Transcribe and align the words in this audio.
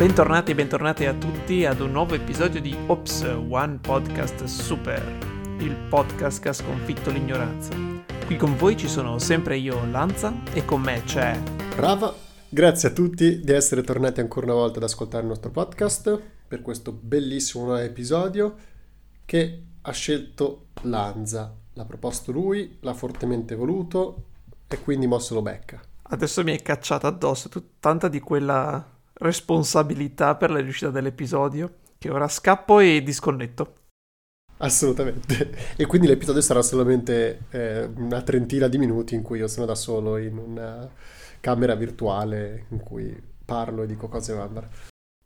Bentornati 0.00 0.52
e 0.52 0.54
bentornati 0.54 1.04
a 1.04 1.12
tutti 1.12 1.66
ad 1.66 1.80
un 1.80 1.90
nuovo 1.90 2.14
episodio 2.14 2.58
di 2.58 2.74
Ops 2.86 3.20
One 3.20 3.80
Podcast 3.82 4.44
Super, 4.44 5.18
il 5.58 5.76
podcast 5.76 6.40
che 6.40 6.48
ha 6.48 6.52
sconfitto 6.54 7.10
l'ignoranza. 7.10 7.74
Qui 8.24 8.34
con 8.38 8.56
voi 8.56 8.78
ci 8.78 8.88
sono 8.88 9.18
sempre 9.18 9.58
io, 9.58 9.84
Lanza, 9.90 10.32
e 10.54 10.64
con 10.64 10.80
me 10.80 11.02
c'è... 11.04 11.38
Brava, 11.76 12.14
grazie 12.48 12.88
a 12.88 12.92
tutti 12.92 13.40
di 13.40 13.52
essere 13.52 13.82
tornati 13.82 14.20
ancora 14.20 14.46
una 14.46 14.54
volta 14.54 14.78
ad 14.78 14.84
ascoltare 14.84 15.22
il 15.22 15.28
nostro 15.28 15.50
podcast 15.50 16.18
per 16.48 16.62
questo 16.62 16.92
bellissimo 16.92 17.64
nuovo 17.64 17.80
episodio 17.80 18.54
che 19.26 19.62
ha 19.82 19.92
scelto 19.92 20.68
Lanza. 20.84 21.54
L'ha 21.74 21.84
proposto 21.84 22.32
lui, 22.32 22.78
l'ha 22.80 22.94
fortemente 22.94 23.54
voluto 23.54 24.24
e 24.66 24.80
quindi 24.80 25.06
mo 25.06 25.18
se 25.18 25.34
lo 25.34 25.42
becca. 25.42 25.78
Adesso 26.04 26.42
mi 26.42 26.52
hai 26.52 26.62
cacciato 26.62 27.06
addosso 27.06 27.50
tut- 27.50 27.72
tanta 27.80 28.08
di 28.08 28.20
quella 28.20 28.98
responsabilità 29.20 30.36
per 30.36 30.50
la 30.50 30.60
riuscita 30.60 30.90
dell'episodio, 30.90 31.78
che 31.98 32.10
ora 32.10 32.28
scappo 32.28 32.80
e 32.80 33.02
disconnetto. 33.02 33.74
Assolutamente. 34.58 35.76
E 35.76 35.86
quindi 35.86 36.06
l'episodio 36.06 36.42
sarà 36.42 36.62
solamente 36.62 37.46
eh, 37.50 37.84
una 37.96 38.22
trentina 38.22 38.68
di 38.68 38.78
minuti 38.78 39.14
in 39.14 39.22
cui 39.22 39.38
io 39.38 39.48
sono 39.48 39.66
da 39.66 39.74
solo 39.74 40.18
in 40.18 40.36
una 40.36 40.88
camera 41.40 41.74
virtuale 41.74 42.66
in 42.68 42.80
cui 42.80 43.18
parlo 43.44 43.82
e 43.82 43.86
dico 43.86 44.08
cose 44.08 44.34
vanno. 44.34 44.68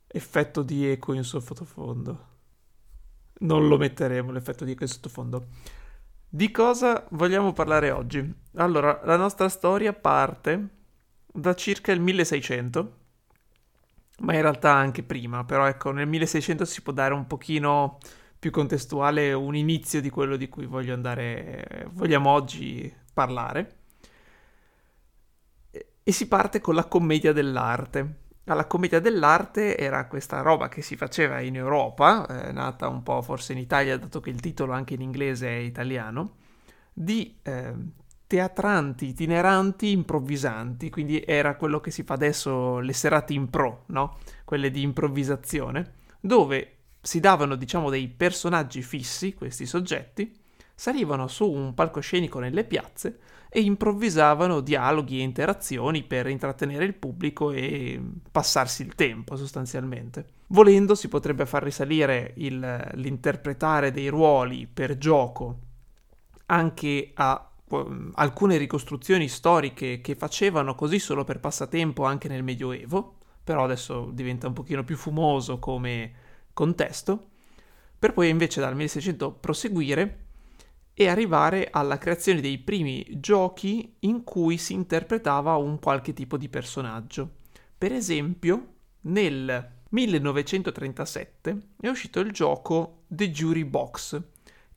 Effetto 0.07 0.61
di 0.61 0.89
eco 0.89 1.13
in 1.13 1.23
sottofondo. 1.23 2.33
Non 3.39 3.67
lo 3.67 3.77
metteremo 3.77 4.31
l'effetto 4.31 4.63
di 4.63 4.71
eco 4.71 4.83
in 4.83 4.89
sottofondo. 4.89 5.47
Di 6.27 6.51
cosa 6.51 7.05
vogliamo 7.11 7.51
parlare 7.51 7.91
oggi? 7.91 8.33
Allora, 8.55 9.01
la 9.03 9.17
nostra 9.17 9.49
storia 9.49 9.91
parte 9.93 10.69
da 11.25 11.53
circa 11.55 11.91
il 11.91 11.99
1600 11.99 13.03
ma 14.19 14.33
in 14.33 14.41
realtà 14.41 14.73
anche 14.73 15.03
prima, 15.03 15.43
però 15.43 15.67
ecco, 15.67 15.91
nel 15.91 16.07
1600 16.07 16.65
si 16.65 16.81
può 16.81 16.93
dare 16.93 17.13
un 17.13 17.27
pochino 17.27 17.97
più 18.39 18.51
contestuale 18.51 19.33
un 19.33 19.55
inizio 19.55 20.01
di 20.01 20.09
quello 20.09 20.35
di 20.37 20.47
cui 20.49 20.65
voglio 20.65 20.93
andare, 20.93 21.87
vogliamo 21.93 22.29
oggi 22.29 22.93
parlare. 23.13 23.77
E 26.03 26.11
si 26.11 26.27
parte 26.27 26.61
con 26.61 26.75
la 26.75 26.85
commedia 26.85 27.33
dell'arte. 27.33 28.19
La 28.43 28.67
commedia 28.67 28.99
dell'arte 28.99 29.75
era 29.75 30.05
questa 30.05 30.41
roba 30.41 30.69
che 30.69 30.83
si 30.83 30.95
faceva 30.95 31.39
in 31.39 31.55
Europa, 31.55 32.27
eh, 32.27 32.51
nata 32.51 32.87
un 32.87 33.01
po' 33.01 33.23
forse 33.23 33.53
in 33.53 33.57
Italia, 33.57 33.97
dato 33.97 34.19
che 34.19 34.29
il 34.29 34.39
titolo 34.39 34.73
anche 34.73 34.93
in 34.93 35.01
inglese 35.01 35.47
è 35.47 35.55
italiano, 35.55 36.35
di 36.93 37.39
eh, 37.41 37.73
teatranti 38.27 39.07
itineranti 39.07 39.91
improvvisanti, 39.91 40.89
quindi 40.89 41.23
era 41.25 41.55
quello 41.55 41.79
che 41.79 41.91
si 41.91 42.03
fa 42.03 42.15
adesso 42.15 42.79
le 42.79 42.93
serate 42.93 43.33
in 43.33 43.49
pro, 43.49 43.83
no? 43.87 44.17
Quelle 44.43 44.71
di 44.71 44.81
improvvisazione, 44.81 45.93
dove 46.19 46.71
si 47.01 47.19
davano, 47.19 47.55
diciamo, 47.55 47.89
dei 47.89 48.07
personaggi 48.07 48.81
fissi, 48.81 49.33
questi 49.33 49.65
soggetti, 49.65 50.33
salivano 50.73 51.27
su 51.27 51.49
un 51.49 51.73
palcoscenico 51.73 52.39
nelle 52.39 52.65
piazze 52.65 53.19
e 53.49 53.61
improvvisavano 53.61 54.59
dialoghi 54.59 55.19
e 55.19 55.23
interazioni 55.23 56.03
per 56.03 56.27
intrattenere 56.27 56.83
il 56.83 56.93
pubblico 56.93 57.51
e 57.51 58.01
passarsi 58.29 58.81
il 58.81 58.95
tempo 58.95 59.37
sostanzialmente. 59.37 60.25
Volendo 60.47 60.93
si 60.93 61.07
potrebbe 61.07 61.45
far 61.45 61.63
risalire 61.63 62.33
il, 62.37 62.89
l'interpretare 62.95 63.91
dei 63.91 64.09
ruoli 64.09 64.67
per 64.67 64.97
gioco 64.97 65.59
anche 66.47 67.11
a 67.13 67.49
alcune 67.67 68.57
ricostruzioni 68.57 69.27
storiche 69.27 69.99
che 70.01 70.15
facevano 70.15 70.75
così 70.75 70.99
solo 70.99 71.23
per 71.23 71.39
passatempo 71.39 72.03
anche 72.03 72.27
nel 72.27 72.43
Medioevo, 72.43 73.17
però 73.43 73.63
adesso 73.63 74.09
diventa 74.13 74.47
un 74.47 74.53
pochino 74.53 74.83
più 74.83 74.95
fumoso 74.97 75.59
come 75.59 76.13
contesto, 76.53 77.29
per 77.97 78.13
poi 78.13 78.29
invece 78.29 78.59
dal 78.59 78.75
1600 78.75 79.31
proseguire 79.33 80.19
e 80.93 81.07
arrivare 81.07 81.67
alla 81.71 81.97
creazione 81.97 82.39
dei 82.39 82.57
primi 82.57 83.05
giochi 83.19 83.95
in 83.99 84.23
cui 84.23 84.57
si 84.57 84.73
interpretava 84.73 85.55
un 85.57 85.79
qualche 85.79 86.13
tipo 86.13 86.37
di 86.37 86.47
personaggio. 86.47 87.29
Per 87.77 87.91
esempio, 87.91 88.73
nel 89.01 89.73
1937 89.89 91.57
è 91.81 91.87
uscito 91.87 92.19
il 92.21 92.31
gioco 92.31 93.03
The 93.07 93.29
Jury 93.29 93.65
Box, 93.65 94.21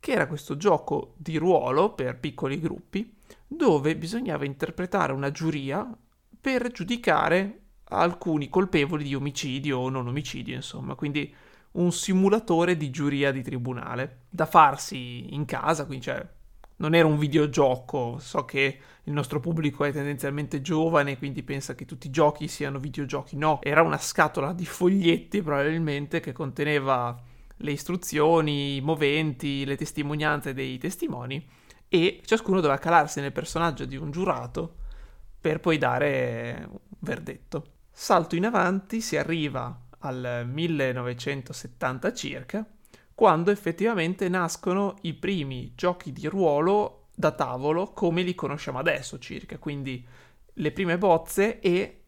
che 0.01 0.13
era 0.13 0.27
questo 0.27 0.57
gioco 0.57 1.15
di 1.17 1.37
ruolo 1.37 1.93
per 1.93 2.19
piccoli 2.19 2.61
gruppi 2.61 3.15
dove 3.47 3.97
bisognava 3.97 4.45
interpretare 4.45 5.13
una 5.13 5.31
giuria 5.31 5.91
per 6.41 6.71
giudicare 6.71 7.61
alcuni 7.91 8.49
colpevoli 8.49 9.05
di 9.05 9.15
omicidio 9.15 9.79
o 9.79 9.89
non 9.89 10.07
omicidio, 10.07 10.55
insomma, 10.55 10.95
quindi 10.95 11.35
un 11.73 11.93
simulatore 11.93 12.77
di 12.77 12.91
giuria 12.91 13.33
di 13.33 13.43
tribunale 13.43 14.25
da 14.29 14.47
farsi 14.47 15.35
in 15.35 15.45
casa, 15.45 15.87
quindi 15.87 16.05
cioè 16.05 16.27
non 16.77 16.95
era 16.95 17.07
un 17.07 17.19
videogioco, 17.19 18.19
so 18.19 18.45
che 18.45 18.79
il 19.05 19.13
nostro 19.13 19.41
pubblico 19.41 19.85
è 19.85 19.93
tendenzialmente 19.93 20.61
giovane, 20.61 21.19
quindi 21.19 21.43
pensa 21.43 21.75
che 21.75 21.85
tutti 21.85 22.07
i 22.07 22.11
giochi 22.11 22.47
siano 22.47 22.79
videogiochi, 22.79 23.37
no, 23.37 23.59
era 23.63 23.83
una 23.83 23.99
scatola 23.99 24.53
di 24.53 24.65
foglietti 24.65 25.43
probabilmente 25.43 26.21
che 26.21 26.33
conteneva 26.33 27.21
le 27.59 27.73
istruzioni, 27.73 28.77
i 28.77 28.81
moventi, 28.81 29.65
le 29.65 29.77
testimonianze 29.77 30.55
dei 30.55 30.79
testimoni 30.79 31.47
e 31.89 32.21
ciascuno 32.25 32.61
doveva 32.61 32.79
calarsi 32.79 33.21
nel 33.21 33.33
personaggio 33.33 33.85
di 33.85 33.97
un 33.97 34.11
giurato 34.11 34.77
per 35.41 35.61
poi 35.61 35.79
dare 35.79 36.67
un 36.69 36.79
verdetto. 37.01 37.65
Salto 37.91 38.37
in 38.37 38.45
avanti, 38.45 39.01
si 39.01 39.17
arriva 39.17 39.87
al 40.01 40.47
1970 40.47 42.13
circa, 42.13 42.67
quando 43.15 43.51
effettivamente 43.51 44.29
nascono 44.29 44.97
i 45.03 45.15
primi 45.15 45.73
giochi 45.75 46.13
di 46.13 46.27
ruolo 46.29 47.09
da 47.15 47.33
tavolo 47.33 47.93
come 47.93 48.23
li 48.23 48.35
conosciamo 48.35 48.79
adesso 48.79 49.19
circa, 49.19 49.59
quindi 49.59 50.07
le 50.55 50.73
prime 50.73 50.99
bozze 50.99 51.59
e 51.59 52.03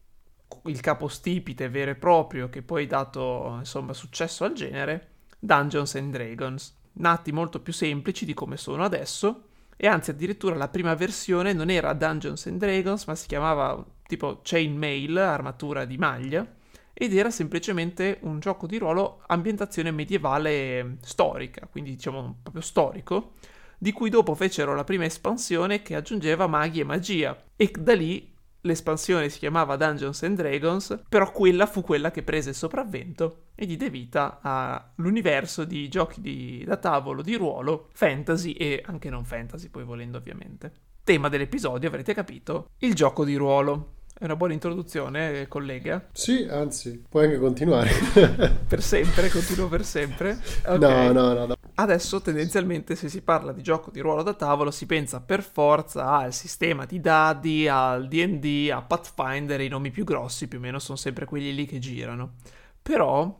il 0.65 0.79
capostipite 0.79 1.69
vero 1.69 1.91
e 1.91 1.95
proprio 1.95 2.49
che 2.49 2.61
poi 2.61 2.83
ha 2.83 2.87
dato 2.87 3.55
insomma 3.59 3.93
successo 3.93 4.43
al 4.43 4.53
genere 4.53 5.10
Dungeons 5.43 5.95
and 5.95 6.11
Dragons, 6.11 6.77
nati 6.93 7.31
molto 7.31 7.61
più 7.61 7.73
semplici 7.73 8.25
di 8.25 8.35
come 8.35 8.57
sono 8.57 8.83
adesso, 8.83 9.45
e 9.75 9.87
anzi 9.87 10.11
addirittura 10.11 10.55
la 10.55 10.67
prima 10.67 10.93
versione 10.93 11.53
non 11.53 11.71
era 11.71 11.93
Dungeons 11.93 12.45
and 12.45 12.59
Dragons, 12.59 13.05
ma 13.05 13.15
si 13.15 13.25
chiamava 13.25 13.83
tipo 14.05 14.41
Chainmail, 14.43 15.17
armatura 15.17 15.85
di 15.85 15.97
maglia, 15.97 16.45
ed 16.93 17.15
era 17.15 17.31
semplicemente 17.31 18.19
un 18.21 18.39
gioco 18.39 18.67
di 18.67 18.77
ruolo 18.77 19.23
ambientazione 19.25 19.89
medievale 19.89 20.97
storica, 21.01 21.67
quindi 21.71 21.91
diciamo 21.91 22.37
proprio 22.43 22.61
storico, 22.61 23.31
di 23.79 23.91
cui 23.91 24.11
dopo 24.11 24.35
fecero 24.35 24.75
la 24.75 24.83
prima 24.83 25.05
espansione 25.05 25.81
che 25.81 25.95
aggiungeva 25.95 26.45
maghi 26.45 26.81
e 26.81 26.83
magia, 26.83 27.35
e 27.55 27.71
da 27.79 27.95
lì 27.95 28.30
l'espansione 28.61 29.29
si 29.29 29.39
chiamava 29.39 29.75
Dungeons 29.75 30.23
and 30.23 30.37
Dragons, 30.37 31.03
però 31.07 31.31
quella 31.31 31.65
fu 31.65 31.81
quella 31.81 32.11
che 32.11 32.23
prese 32.23 32.49
il 32.49 32.55
sopravvento 32.55 33.45
e 33.55 33.65
diede 33.65 33.89
vita 33.89 34.39
all'universo 34.41 35.63
di 35.65 35.87
giochi 35.87 36.21
di, 36.21 36.63
da 36.65 36.77
tavolo 36.77 37.21
di 37.21 37.35
ruolo, 37.35 37.89
fantasy 37.93 38.51
e 38.53 38.81
anche 38.85 39.09
non 39.09 39.25
fantasy, 39.25 39.69
poi 39.69 39.83
volendo 39.83 40.17
ovviamente. 40.17 40.71
Tema 41.03 41.29
dell'episodio, 41.29 41.89
avrete 41.89 42.13
capito, 42.13 42.69
il 42.79 42.93
gioco 42.93 43.25
di 43.25 43.35
ruolo. 43.35 43.95
È 44.21 44.25
una 44.25 44.35
buona 44.35 44.53
introduzione, 44.53 45.47
collega? 45.47 46.05
Sì, 46.11 46.47
anzi, 46.47 47.03
puoi 47.09 47.25
anche 47.25 47.39
continuare. 47.39 47.89
per 48.69 48.83
sempre, 48.83 49.29
continuo 49.29 49.67
per 49.67 49.83
sempre? 49.83 50.39
Okay. 50.63 51.11
No, 51.11 51.11
no, 51.11 51.33
no, 51.33 51.45
no. 51.47 51.55
Adesso 51.73 52.21
tendenzialmente 52.21 52.95
se 52.95 53.09
si 53.09 53.23
parla 53.23 53.51
di 53.51 53.63
gioco 53.63 53.89
di 53.89 53.99
ruolo 53.99 54.21
da 54.21 54.35
tavolo 54.35 54.69
si 54.69 54.85
pensa 54.85 55.21
per 55.21 55.41
forza 55.41 56.05
al 56.05 56.33
sistema 56.35 56.85
di 56.85 56.99
dadi, 56.99 57.67
al 57.67 58.07
DD, 58.07 58.69
a 58.71 58.83
Pathfinder, 58.83 59.59
i 59.59 59.69
nomi 59.69 59.89
più 59.89 60.03
grossi 60.03 60.47
più 60.47 60.59
o 60.59 60.61
meno 60.61 60.77
sono 60.77 60.99
sempre 60.99 61.25
quelli 61.25 61.55
lì 61.55 61.65
che 61.65 61.79
girano. 61.79 62.33
Però 62.79 63.39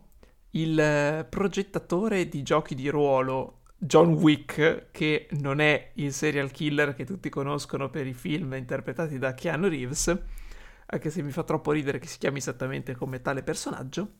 il 0.49 1.27
progettatore 1.29 2.27
di 2.27 2.41
giochi 2.41 2.73
di 2.73 2.89
ruolo 2.89 3.59
John 3.77 4.13
Wick, 4.13 4.87
che 4.89 5.27
non 5.33 5.59
è 5.59 5.91
il 5.97 6.11
serial 6.11 6.49
killer 6.49 6.95
che 6.95 7.05
tutti 7.05 7.29
conoscono 7.29 7.91
per 7.91 8.07
i 8.07 8.13
film 8.13 8.55
interpretati 8.55 9.19
da 9.19 9.35
Keanu 9.35 9.67
Reeves, 9.67 10.19
anche 10.91 11.09
se 11.09 11.21
mi 11.21 11.31
fa 11.31 11.43
troppo 11.43 11.71
ridere 11.71 11.99
che 11.99 12.07
si 12.07 12.17
chiami 12.17 12.39
esattamente 12.39 12.95
come 12.95 13.21
tale 13.21 13.43
personaggio, 13.43 14.11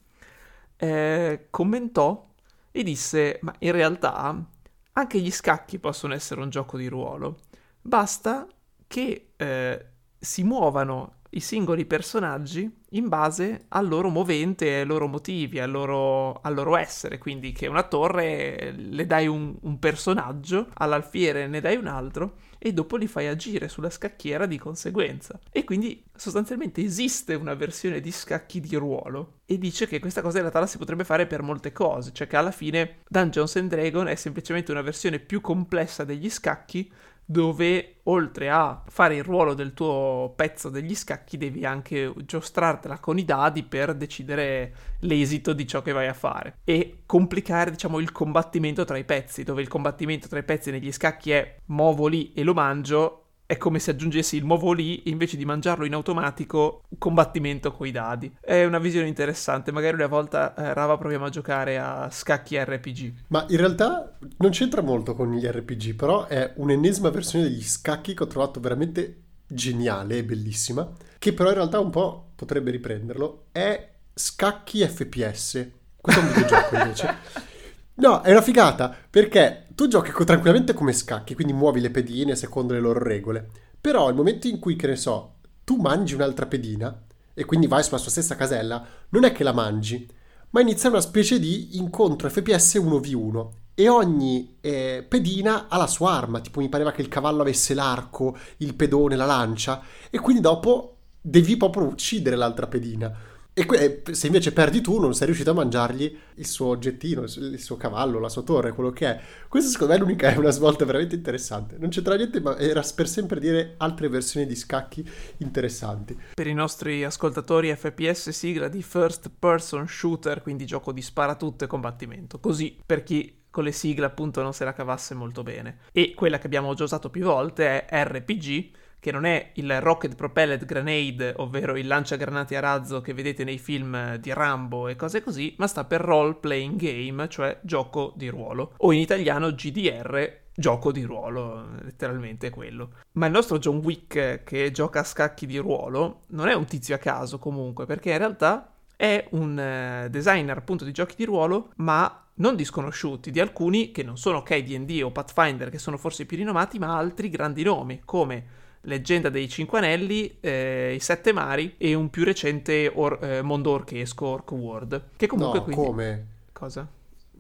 eh, 0.78 1.48
commentò 1.50 2.30
e 2.72 2.84
disse, 2.84 3.40
ma 3.42 3.54
in 3.60 3.74
realtà 3.74 4.46
anche 4.94 5.20
gli 5.20 5.32
scacchi 5.32 5.80
possono 5.80 6.14
essere 6.14 6.42
un 6.42 6.50
gioco 6.50 6.78
di 6.78 6.88
ruolo, 6.88 7.40
basta 7.82 8.48
che 8.88 9.34
eh, 9.36 9.86
si 10.18 10.44
muovano 10.44 11.16
i 11.32 11.40
singoli 11.40 11.86
personaggi 11.86 12.70
in 12.92 13.08
base 13.08 13.66
al 13.70 13.88
loro 13.88 14.10
movente, 14.10 14.80
ai 14.80 14.86
loro 14.86 15.08
motivi, 15.08 15.60
al 15.60 15.72
loro, 15.72 16.40
al 16.42 16.54
loro 16.54 16.76
essere. 16.78 17.18
Quindi 17.18 17.52
che 17.52 17.68
una 17.68 17.84
torre 17.84 18.72
le 18.72 19.06
dai 19.06 19.28
un, 19.28 19.56
un 19.62 19.80
personaggio, 19.80 20.68
all'alfiere 20.74 21.48
ne 21.48 21.62
dai 21.62 21.76
un 21.76 21.88
altro, 21.88 22.36
e 22.64 22.74
dopo 22.74 22.96
li 22.96 23.08
fai 23.08 23.26
agire 23.26 23.68
sulla 23.68 23.90
scacchiera 23.90 24.46
di 24.46 24.60
conseguenza. 24.60 25.40
E 25.52 25.64
quindi 25.64 26.04
sostanzialmente 26.16 26.84
esiste 26.84 27.34
una 27.34 27.56
versione 27.56 28.00
di 28.00 28.12
scacchi 28.12 28.60
di 28.60 28.76
ruolo 28.76 29.40
e 29.46 29.58
dice 29.58 29.88
che 29.88 30.00
questa 30.00 30.22
cosa 30.22 30.36
in 30.36 30.42
realtà 30.42 30.60
la 30.60 30.68
si 30.68 30.78
potrebbe 30.78 31.04
fare 31.04 31.26
per 31.26 31.42
molte 31.42 31.72
cose, 31.72 32.12
cioè 32.14 32.28
che 32.28 32.38
alla 32.38 32.52
fine 32.52 33.00
Dungeons 33.08 33.56
and 33.56 33.70
Dragons 33.70 34.10
è 34.12 34.16
semplicemente 34.16 34.72
una 34.72 34.84
versione 34.84 35.18
più 35.20 35.42
complessa 35.42 36.04
degli 36.04 36.30
scacchi 36.30 36.92
dove 37.32 38.02
oltre 38.04 38.50
a 38.50 38.84
fare 38.86 39.16
il 39.16 39.24
ruolo 39.24 39.54
del 39.54 39.74
tuo 39.74 40.34
pezzo 40.36 40.70
degli 40.70 40.94
scacchi 40.94 41.38
devi 41.38 41.66
anche 41.66 42.14
giostrartela 42.18 43.00
con 43.00 43.18
i 43.18 43.24
dadi 43.24 43.64
per 43.64 43.96
decidere 43.96 44.74
l'esito 45.00 45.54
di 45.54 45.66
ciò 45.66 45.82
che 45.82 45.94
vai 45.94 46.08
a 46.08 46.14
fare 46.14 46.58
e 46.66 47.04
complicare 47.06 47.72
diciamo 47.72 48.00
il 48.00 48.12
combattimento 48.12 48.84
tra 48.84 48.98
i 48.98 49.06
pezzi 49.06 49.44
dove 49.44 49.62
il 49.62 49.70
combattimento 49.70 50.28
tra 50.28 50.40
i 50.40 50.44
pezzi 50.44 50.72
negli 50.72 50.92
scacchi 50.92 51.32
è 51.32 51.56
muovo 51.68 52.08
lì 52.08 52.34
e 52.34 52.44
lo 52.44 52.54
mangio 52.54 53.21
è 53.52 53.58
come 53.58 53.80
se 53.80 53.92
aggiungessi 53.92 54.38
il 54.38 54.46
muovo 54.46 54.72
lì 54.72 55.10
invece 55.10 55.36
di 55.36 55.44
mangiarlo 55.44 55.84
in 55.84 55.94
automatico 55.94 56.84
combattimento 56.98 57.74
coi 57.74 57.92
dadi. 57.92 58.34
È 58.40 58.64
una 58.64 58.80
visione 58.80 59.10
interessante, 59.10 59.74
magari 59.74 59.96
una 59.96 60.08
volta 60.08 60.56
eh, 60.56 60.74
Rava 60.74 60.98
proviamo 60.98 61.26
a 61.26 61.30
giocare 61.30 61.78
a 61.78 62.08
scacchi 62.10 62.58
RPG. 62.58 63.14
Ma 63.28 63.46
in 63.50 63.58
realtà 63.58 64.18
non 64.38 64.52
c'entra 64.52 64.82
molto 64.82 65.16
con 65.16 65.34
gli 65.34 65.46
RPG, 65.46 65.96
però 65.96 66.28
è 66.28 66.54
un'ennesima 66.56 67.10
versione 67.10 67.44
degli 67.44 67.62
scacchi 67.62 68.14
che 68.14 68.24
ho 68.24 68.28
trovato 68.28 68.62
veramente 68.62 69.24
geniale 69.46 70.20
e 70.20 70.24
bellissima, 70.24 70.90
che 71.20 71.34
però 71.34 71.50
in 71.50 71.56
realtà 71.56 71.82
un 71.82 71.90
po' 71.90 72.32
potrebbe 72.36 72.72
riprenderlo, 72.72 73.48
è 73.52 73.96
scacchi 74.14 74.88
FPS. 74.88 75.68
Questo 76.00 76.22
è 76.22 76.24
un 76.24 76.30
videogioco 76.30 76.76
invece. 76.78 77.50
No, 77.94 78.22
è 78.22 78.32
una 78.32 78.42
figata, 78.42 78.96
perché 79.10 79.68
tu 79.82 79.88
giochi 79.88 80.12
tranquillamente 80.24 80.76
come 80.76 80.94
scacchi, 80.94 81.34
quindi 81.34 81.54
muovi 81.54 81.82
le 81.82 81.90
pedine 81.90 82.36
secondo 82.36 82.74
le 82.74 82.80
loro 82.80 83.02
regole. 83.02 83.50
Però 83.82 84.10
il 84.10 84.16
momento 84.16 84.46
in 84.46 84.60
cui, 84.60 84.76
che 84.76 84.86
ne 84.86 84.96
so, 84.96 85.38
tu 85.64 85.78
mangi 85.78 86.14
un'altra 86.14 86.46
pedina, 86.46 87.04
e 87.34 87.46
quindi 87.46 87.66
vai 87.66 87.82
sulla 87.82 87.98
sua 87.98 88.12
stessa 88.12 88.36
casella, 88.36 88.86
non 89.10 89.24
è 89.24 89.32
che 89.32 89.44
la 89.44 89.54
mangi, 89.54 90.08
ma 90.52 90.62
inizia 90.62 90.90
una 90.90 91.02
specie 91.02 91.40
di 91.40 91.78
incontro 91.78 92.30
FPS 92.30 92.76
1v1 92.76 93.48
e 93.74 93.90
ogni 93.90 94.58
eh, 94.62 95.04
pedina 95.10 95.68
ha 95.68 95.78
la 95.78 95.88
sua 95.88 96.12
arma, 96.12 96.42
tipo 96.42 96.60
mi 96.60 96.70
pareva 96.70 96.92
che 96.92 97.02
il 97.02 97.08
cavallo 97.08 97.42
avesse 97.42 97.74
l'arco, 97.74 98.38
il 98.58 98.76
pedone, 98.76 99.16
la 99.16 99.26
lancia, 99.26 99.82
e 100.12 100.20
quindi 100.20 100.44
dopo 100.44 100.98
devi 101.20 101.58
proprio 101.58 101.86
uccidere 101.86 102.36
l'altra 102.36 102.68
pedina. 102.68 103.12
E 103.54 103.66
que- 103.66 104.02
se 104.12 104.28
invece 104.28 104.54
perdi 104.54 104.80
tu, 104.80 104.98
non 104.98 105.14
sei 105.14 105.26
riuscito 105.26 105.52
a 105.52 105.54
mangiargli 105.54 106.18
il 106.36 106.48
suo 106.48 106.68
oggettino, 106.68 107.24
il 107.24 107.60
suo 107.60 107.76
cavallo, 107.76 108.18
la 108.18 108.30
sua 108.30 108.44
torre, 108.44 108.72
quello 108.72 108.92
che 108.92 109.08
è. 109.08 109.22
Questa 109.50 109.70
secondo 109.70 109.92
me 109.92 110.00
è 110.00 110.02
l'unica, 110.02 110.30
è 110.30 110.38
una 110.38 110.52
svolta 110.52 110.86
veramente 110.86 111.16
interessante. 111.16 111.76
Non 111.78 111.90
c'entra 111.90 112.16
niente, 112.16 112.40
ma 112.40 112.58
era 112.58 112.82
per 112.96 113.10
sempre 113.10 113.42
dire 113.42 113.74
altre 113.78 114.08
versioni 114.08 114.46
di 114.46 114.56
scacchi 114.56 115.06
interessanti. 115.38 116.18
Per 116.34 116.48
i 116.48 116.54
nostri 116.54 117.04
ascoltatori 117.04 117.76
FPS 117.76 118.30
sigla 118.30 118.70
di 118.70 118.82
first 118.82 119.30
person 119.38 119.86
shooter, 119.86 120.42
quindi 120.42 120.66
gioco 120.66 120.94
di 120.94 121.02
sparatutto 121.02 121.66
e 121.66 121.68
combattimento. 121.68 122.40
Così, 122.40 122.80
per 122.86 123.04
chi 123.04 123.40
con 123.52 123.66
le 123.66 123.74
sigle 123.74 124.06
appunto 124.06 124.42
non 124.42 124.54
se 124.54 124.64
la 124.64 124.74
cavasse 124.74 125.14
molto 125.14 125.44
bene. 125.44 125.80
E 125.92 126.14
quella 126.16 126.40
che 126.40 126.48
abbiamo 126.48 126.74
già 126.74 126.86
usato 126.86 127.10
più 127.10 127.24
volte 127.26 127.86
è 127.86 128.04
RPG, 128.06 128.72
che 129.02 129.12
non 129.12 129.26
è 129.26 129.50
il 129.56 129.82
Rocket 129.82 130.16
Propelled 130.16 130.64
Grenade, 130.64 131.34
ovvero 131.38 131.76
il 131.76 131.88
lanciagranate 131.88 132.56
a 132.56 132.60
razzo 132.60 133.02
che 133.02 133.16
vedete 133.16 133.44
nei 133.44 133.58
film 133.58 134.18
di 134.18 134.32
Rambo 134.32 134.88
e 134.88 134.96
cose 134.96 135.24
così, 135.24 135.56
ma 135.58 135.66
sta 135.66 135.86
per 135.86 136.02
Role 136.02 136.36
Playing 136.36 136.80
Game, 136.80 137.28
cioè 137.28 137.60
gioco 137.64 138.14
di 138.16 138.30
ruolo, 138.30 138.74
o 138.78 138.92
in 138.92 139.00
italiano 139.00 139.56
GDR, 139.56 140.42
gioco 140.54 140.92
di 140.92 141.02
ruolo, 141.02 141.70
letteralmente 141.82 142.52
quello. 142.52 142.92
Ma 143.14 143.26
il 143.26 143.32
nostro 143.32 143.58
John 143.58 143.78
Wick 143.78 144.44
che 144.44 144.70
gioca 144.70 145.00
a 145.00 145.04
scacchi 145.04 145.48
di 145.48 145.58
ruolo 145.58 146.26
non 146.28 146.48
è 146.48 146.54
un 146.54 146.66
tizio 146.66 146.94
a 146.94 147.00
caso 147.00 147.40
comunque, 147.40 147.88
perché 147.88 148.12
in 148.12 148.20
realtà 148.20 148.72
è 148.96 149.28
un 149.32 149.58
eh, 149.58 150.10
designer 150.12 150.58
appunto 150.58 150.86
di 150.86 150.92
giochi 150.92 151.16
di 151.18 151.26
ruolo, 151.26 151.72
ma 151.78 152.24
non 152.36 152.56
disconosciuti, 152.56 153.32
di 153.32 153.40
alcuni 153.40 153.92
che 153.92 154.04
non 154.04 154.16
sono 154.16 154.38
ok 154.38 154.58
D&D 154.60 155.02
o 155.04 155.12
Pathfinder, 155.12 155.72
che 155.72 155.80
sono 155.80 155.98
forse 155.98 156.22
i 156.22 156.26
più 156.28 156.38
rinomati, 156.38 156.78
ma 156.78 156.96
altri 156.96 157.30
grandi 157.30 157.64
nomi, 157.64 158.02
come 158.06 158.60
Leggenda 158.82 159.30
dei 159.30 159.48
Cinque 159.48 159.78
Anelli, 159.78 160.38
eh, 160.40 160.94
I 160.96 161.00
Sette 161.00 161.34
Mari 161.34 161.76
e 161.78 161.94
un 161.94 162.10
più 162.10 162.24
recente 162.24 162.92
or- 162.94 163.24
eh, 163.24 163.42
mondo 163.42 163.72
orchesco, 163.72 164.26
Orc 164.26 164.52
World. 164.52 165.04
Che 165.16 165.28
comunque 165.28 165.60
no, 165.60 165.64
quindi... 165.66 165.86
come? 165.86 166.26
Cosa? 166.52 166.88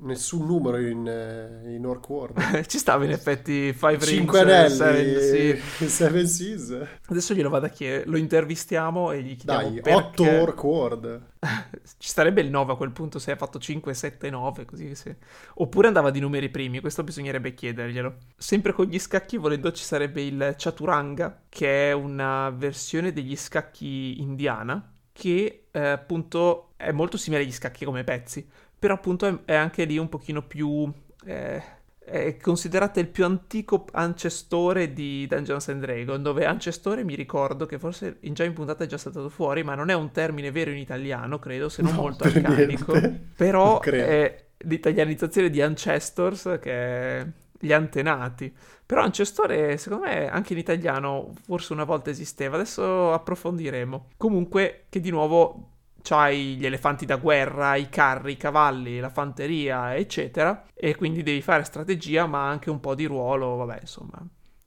Nessun 0.03 0.45
numero 0.48 0.77
in, 0.77 1.07
eh, 1.07 1.75
in 1.75 1.86
Orc 1.86 2.09
World. 2.09 2.39
Ci 2.65 2.80
stava 2.80 3.03
in 3.06 3.12
effetti 3.12 3.71
Five 3.71 3.98
Rings, 3.98 4.07
Cinque 4.07 4.39
Anelli, 4.39 4.75
Seven, 4.75 5.62
sì. 5.62 5.86
Seven 5.88 6.27
Seas. 6.27 6.88
Adesso 7.06 7.36
glielo 7.36 7.50
vado 7.50 7.68
a 7.68 7.69
chiedere, 7.69 8.09
lo 8.09 8.18
intervistiamo 8.18 9.12
e 9.12 9.21
gli 9.21 9.36
chiediamo 9.36 9.69
Dai, 9.69 9.81
perché... 9.81 9.94
8 9.94 10.42
Orc 10.42 10.63
World. 10.63 11.21
Ci 11.98 12.09
starebbe 12.09 12.42
il 12.42 12.50
9 12.50 12.71
a 12.71 12.75
quel 12.75 12.92
punto 12.92 13.19
se 13.19 13.31
ha 13.31 13.36
fatto 13.36 13.59
5, 13.59 13.94
7, 13.94 14.30
9, 14.31 14.65
così 14.65 14.95
se... 14.95 15.18
Oppure 15.56 15.88
andava 15.88 16.09
di 16.09 16.19
numeri 16.19 16.50
primi, 16.50 16.80
questo 16.80 17.04
bisognerebbe 17.04 17.54
chiederglielo. 17.54 18.15
Sempre 18.36 18.74
con 18.74 18.86
gli 18.86 18.97
scacchi, 18.97 19.38
volendo, 19.38 19.71
ci 19.71 19.83
sarebbe 19.83 20.24
il 20.24 20.56
Chaturanga, 20.57 21.44
che 21.47 21.89
è 21.89 21.94
una 21.94 22.50
versione 22.50 23.13
degli 23.13 23.36
scacchi 23.36 24.19
indiana, 24.19 24.94
che 25.12 25.68
eh, 25.69 25.80
appunto 25.80 26.74
è 26.75 26.92
molto 26.92 27.18
simile 27.18 27.44
agli 27.44 27.51
scacchi 27.51 27.86
come 27.86 28.04
pezzi, 28.04 28.50
però 28.81 28.95
appunto 28.95 29.44
è, 29.45 29.54
anche 29.54 29.86
lì 29.86 30.00
un 30.00 30.10
pochino 30.10 30.42
più... 30.42 30.92
Eh, 31.24 31.62
è 32.04 32.36
considerata 32.38 33.00
il 33.00 33.07
più 33.07 33.24
antico 33.24 33.86
ancestore 33.92 34.92
di 34.92 35.28
Dungeons 35.28 35.69
and 35.69 35.81
Dragons, 35.81 36.19
dove 36.22 36.45
ancestore 36.45 37.04
mi 37.04 37.13
ricordo 37.13 37.68
che 37.68 37.78
forse 37.78 38.18
in 38.22 38.33
già 38.33 38.44
in 38.44 38.54
puntata 38.54 38.83
è 38.83 38.88
già 38.88 38.98
stato 38.98 39.30
fuori, 39.30 39.63
ma 39.63 39.75
non 39.75 39.89
è 39.89 39.94
un 39.94 40.12
termine 40.12 40.50
vero 40.51 40.72
in 40.72 40.78
italiano, 40.78 41.38
credo, 41.38 41.69
se 41.69 41.83
non 41.83 41.94
No, 41.94 42.01
molto 42.01 42.25
per 42.25 42.33
arcanico. 42.33 42.94
niente. 42.94 43.28
Però 43.36 43.80
è 43.81 44.45
l'italianizzazione 44.57 45.51
di 45.51 45.62
ancestors, 45.62 46.57
che 46.60 46.72
è 46.72 47.28
gli 47.60 47.72
antenati. 47.72 48.54
Però 48.83 49.04
ancestore, 49.04 49.78
secondo 49.78 50.06
me, 50.06 50.28
anche 50.28 50.54
in 50.54 50.60
italiano 50.60 51.31
forse 51.45 51.72
una 51.72 51.83
volta 51.86 52.10
esisteva, 52.10 52.56
adesso 52.56 53.13
approfondiremo. 53.13 54.07
Comunque, 54.18 54.86
che 54.89 55.00
di 55.00 55.12
nuovo 55.12 55.70
c'hai 56.01 56.56
gli 56.56 56.65
elefanti 56.65 57.06
da 57.06 57.18
guerra, 57.18 57.75
i 57.75 57.89
carri, 57.89 58.33
i 58.33 58.38
cavalli, 58.38 59.00
la 59.00 59.09
fanteria, 59.09 59.95
eccetera, 59.95 60.65
e 60.74 60.95
quindi 60.95 61.24
devi 61.24 61.42
fare 61.42 61.63
strategia, 61.63 62.25
ma 62.25 62.48
anche 62.48 62.69
un 62.69 62.80
po' 62.80 62.95
di 62.95 63.06
ruolo, 63.06 63.56
vabbè, 63.56 63.80
insomma, 63.81 64.21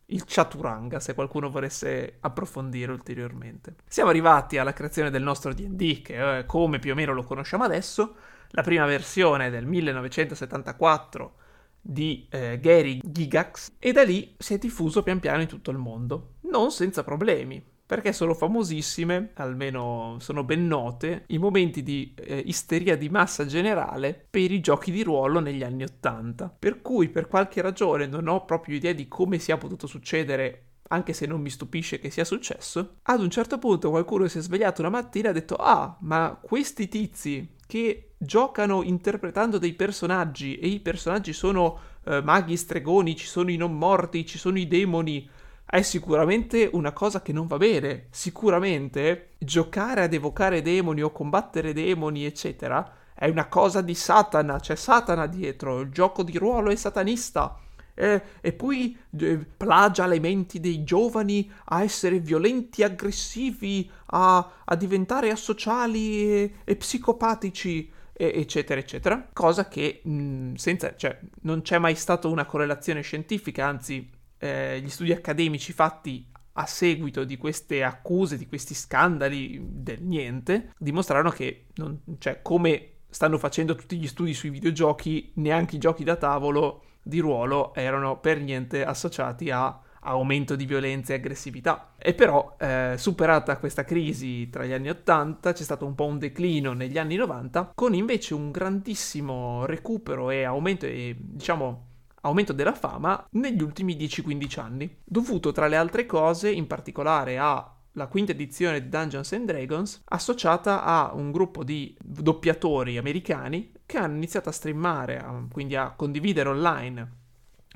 il 0.06 0.24
chaturanga, 0.26 1.00
se 1.00 1.14
qualcuno 1.14 1.50
volesse 1.50 2.18
approfondire 2.20 2.92
ulteriormente. 2.92 3.76
Siamo 3.86 4.10
arrivati 4.10 4.58
alla 4.58 4.72
creazione 4.72 5.10
del 5.10 5.22
nostro 5.22 5.52
D&D, 5.52 6.02
che 6.02 6.38
è 6.38 6.46
come 6.46 6.78
più 6.78 6.92
o 6.92 6.94
meno 6.94 7.12
lo 7.12 7.24
conosciamo 7.24 7.64
adesso, 7.64 8.16
la 8.50 8.62
prima 8.62 8.86
versione 8.86 9.50
del 9.50 9.66
1974 9.66 11.34
di 11.80 12.26
eh, 12.30 12.58
Gary 12.60 13.00
Gigax, 13.02 13.72
e 13.78 13.92
da 13.92 14.02
lì 14.02 14.34
si 14.38 14.54
è 14.54 14.58
diffuso 14.58 15.02
pian 15.02 15.20
piano 15.20 15.42
in 15.42 15.48
tutto 15.48 15.70
il 15.70 15.78
mondo, 15.78 16.34
non 16.50 16.70
senza 16.70 17.02
problemi, 17.02 17.62
perché 17.86 18.12
sono 18.12 18.34
famosissime, 18.34 19.30
almeno 19.34 20.16
sono 20.20 20.42
ben 20.42 20.66
note, 20.66 21.24
i 21.28 21.38
momenti 21.38 21.82
di 21.82 22.14
eh, 22.16 22.42
isteria 22.46 22.96
di 22.96 23.08
massa 23.08 23.44
generale 23.46 24.26
per 24.30 24.50
i 24.50 24.60
giochi 24.60 24.90
di 24.90 25.02
ruolo 25.02 25.40
negli 25.40 25.62
anni 25.62 25.84
Ottanta. 25.84 26.54
Per 26.56 26.80
cui, 26.80 27.08
per 27.08 27.28
qualche 27.28 27.60
ragione, 27.60 28.06
non 28.06 28.28
ho 28.28 28.44
proprio 28.44 28.76
idea 28.76 28.92
di 28.92 29.06
come 29.06 29.38
sia 29.38 29.58
potuto 29.58 29.86
succedere 29.86 30.68
anche 30.88 31.12
se 31.12 31.26
non 31.26 31.40
mi 31.40 31.50
stupisce 31.50 31.98
che 31.98 32.10
sia 32.10 32.24
successo, 32.24 32.96
ad 33.02 33.20
un 33.20 33.30
certo 33.30 33.58
punto 33.58 33.90
qualcuno 33.90 34.28
si 34.28 34.38
è 34.38 34.40
svegliato 34.42 34.82
una 34.82 34.90
mattina 34.90 35.28
e 35.28 35.30
ha 35.30 35.34
detto 35.34 35.56
ah, 35.56 35.96
ma 36.02 36.38
questi 36.40 36.88
tizi 36.88 37.56
che 37.66 38.10
giocano 38.18 38.82
interpretando 38.82 39.58
dei 39.58 39.72
personaggi 39.72 40.56
e 40.58 40.68
i 40.68 40.80
personaggi 40.80 41.32
sono 41.32 41.78
eh, 42.04 42.20
maghi, 42.22 42.56
stregoni, 42.56 43.16
ci 43.16 43.26
sono 43.26 43.50
i 43.50 43.56
non 43.56 43.76
morti, 43.76 44.26
ci 44.26 44.38
sono 44.38 44.58
i 44.58 44.68
demoni, 44.68 45.28
è 45.66 45.82
sicuramente 45.82 46.68
una 46.72 46.92
cosa 46.92 47.22
che 47.22 47.32
non 47.32 47.46
va 47.46 47.56
bene. 47.56 48.06
Sicuramente 48.10 49.30
giocare 49.38 50.02
ad 50.02 50.12
evocare 50.14 50.62
demoni 50.62 51.02
o 51.02 51.10
combattere 51.10 51.72
demoni, 51.72 52.24
eccetera, 52.24 52.96
è 53.14 53.28
una 53.28 53.46
cosa 53.48 53.80
di 53.80 53.94
Satana, 53.94 54.58
c'è 54.58 54.76
Satana 54.76 55.26
dietro, 55.26 55.80
il 55.80 55.90
gioco 55.90 56.22
di 56.22 56.36
ruolo 56.38 56.70
è 56.70 56.76
satanista. 56.76 57.58
Eh, 57.96 58.20
e 58.40 58.52
poi 58.52 58.96
eh, 59.20 59.38
plagia 59.56 60.06
le 60.06 60.18
menti 60.18 60.58
dei 60.58 60.82
giovani 60.82 61.48
a 61.66 61.84
essere 61.84 62.18
violenti, 62.18 62.82
aggressivi, 62.82 63.88
a, 64.06 64.50
a 64.64 64.74
diventare 64.74 65.30
asociali 65.30 66.22
e, 66.24 66.54
e 66.64 66.76
psicopatici, 66.76 67.88
e- 68.12 68.32
eccetera, 68.34 68.80
eccetera. 68.80 69.28
Cosa 69.32 69.68
che 69.68 70.00
mh, 70.02 70.54
senza, 70.54 70.96
cioè, 70.96 71.16
non 71.42 71.62
c'è 71.62 71.78
mai 71.78 71.94
stata 71.94 72.26
una 72.26 72.44
correlazione 72.46 73.00
scientifica, 73.02 73.66
anzi, 73.66 74.10
eh, 74.38 74.80
gli 74.80 74.88
studi 74.88 75.12
accademici 75.12 75.72
fatti 75.72 76.30
a 76.56 76.66
seguito 76.66 77.24
di 77.24 77.36
queste 77.36 77.82
accuse, 77.82 78.38
di 78.38 78.46
questi 78.46 78.74
scandali 78.74 79.60
del 79.62 80.02
niente, 80.02 80.72
dimostrarono 80.78 81.30
che, 81.30 81.66
non, 81.74 82.00
cioè, 82.18 82.42
come 82.42 82.90
stanno 83.08 83.38
facendo 83.38 83.74
tutti 83.74 83.96
gli 83.96 84.06
studi 84.06 84.34
sui 84.34 84.50
videogiochi, 84.50 85.32
neanche 85.34 85.76
i 85.76 85.80
giochi 85.80 86.04
da 86.04 86.16
tavolo 86.16 86.82
di 87.02 87.20
ruolo 87.20 87.74
erano 87.74 88.18
per 88.18 88.40
niente 88.40 88.84
associati 88.84 89.50
a 89.50 89.78
aumento 90.04 90.54
di 90.56 90.66
violenza 90.66 91.12
e 91.12 91.16
aggressività. 91.16 91.94
E 91.98 92.14
però, 92.14 92.56
eh, 92.58 92.94
superata 92.96 93.56
questa 93.58 93.84
crisi 93.84 94.48
tra 94.50 94.64
gli 94.64 94.72
anni 94.72 94.90
80, 94.90 95.52
c'è 95.52 95.62
stato 95.62 95.86
un 95.86 95.94
po' 95.94 96.06
un 96.06 96.18
declino 96.18 96.72
negli 96.72 96.98
anni 96.98 97.16
90, 97.16 97.72
con 97.74 97.94
invece 97.94 98.34
un 98.34 98.50
grandissimo 98.50 99.64
recupero 99.66 100.30
e 100.30 100.44
aumento, 100.44 100.86
e, 100.86 101.16
diciamo, 101.18 101.92
aumento 102.24 102.52
della 102.52 102.74
fama 102.74 103.26
negli 103.32 103.62
ultimi 103.62 103.96
10-15 103.96 104.60
anni, 104.60 104.96
dovuto 105.04 105.52
tra 105.52 105.66
le 105.66 105.76
altre 105.76 106.06
cose 106.06 106.50
in 106.50 106.66
particolare 106.66 107.38
alla 107.38 108.06
quinta 108.08 108.32
edizione 108.32 108.82
di 108.82 108.88
Dungeons 108.88 109.32
and 109.32 109.46
Dragons, 109.46 110.02
associata 110.06 110.82
a 110.82 111.12
un 111.14 111.30
gruppo 111.30 111.62
di 111.62 111.96
doppiatori 112.02 112.98
americani 112.98 113.72
che 113.86 113.98
hanno 113.98 114.16
iniziato 114.16 114.48
a 114.48 114.52
streamare, 114.52 115.24
quindi 115.50 115.76
a 115.76 115.92
condividere 115.92 116.48
online 116.48 117.22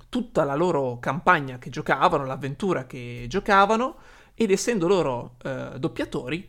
tutta 0.08 0.44
la 0.44 0.54
loro 0.54 0.98
campagna 0.98 1.58
che 1.58 1.70
giocavano, 1.70 2.24
l'avventura 2.24 2.86
che 2.86 3.26
giocavano, 3.28 3.96
ed 4.34 4.50
essendo 4.50 4.86
loro 4.86 5.36
eh, 5.42 5.72
doppiatori, 5.78 6.48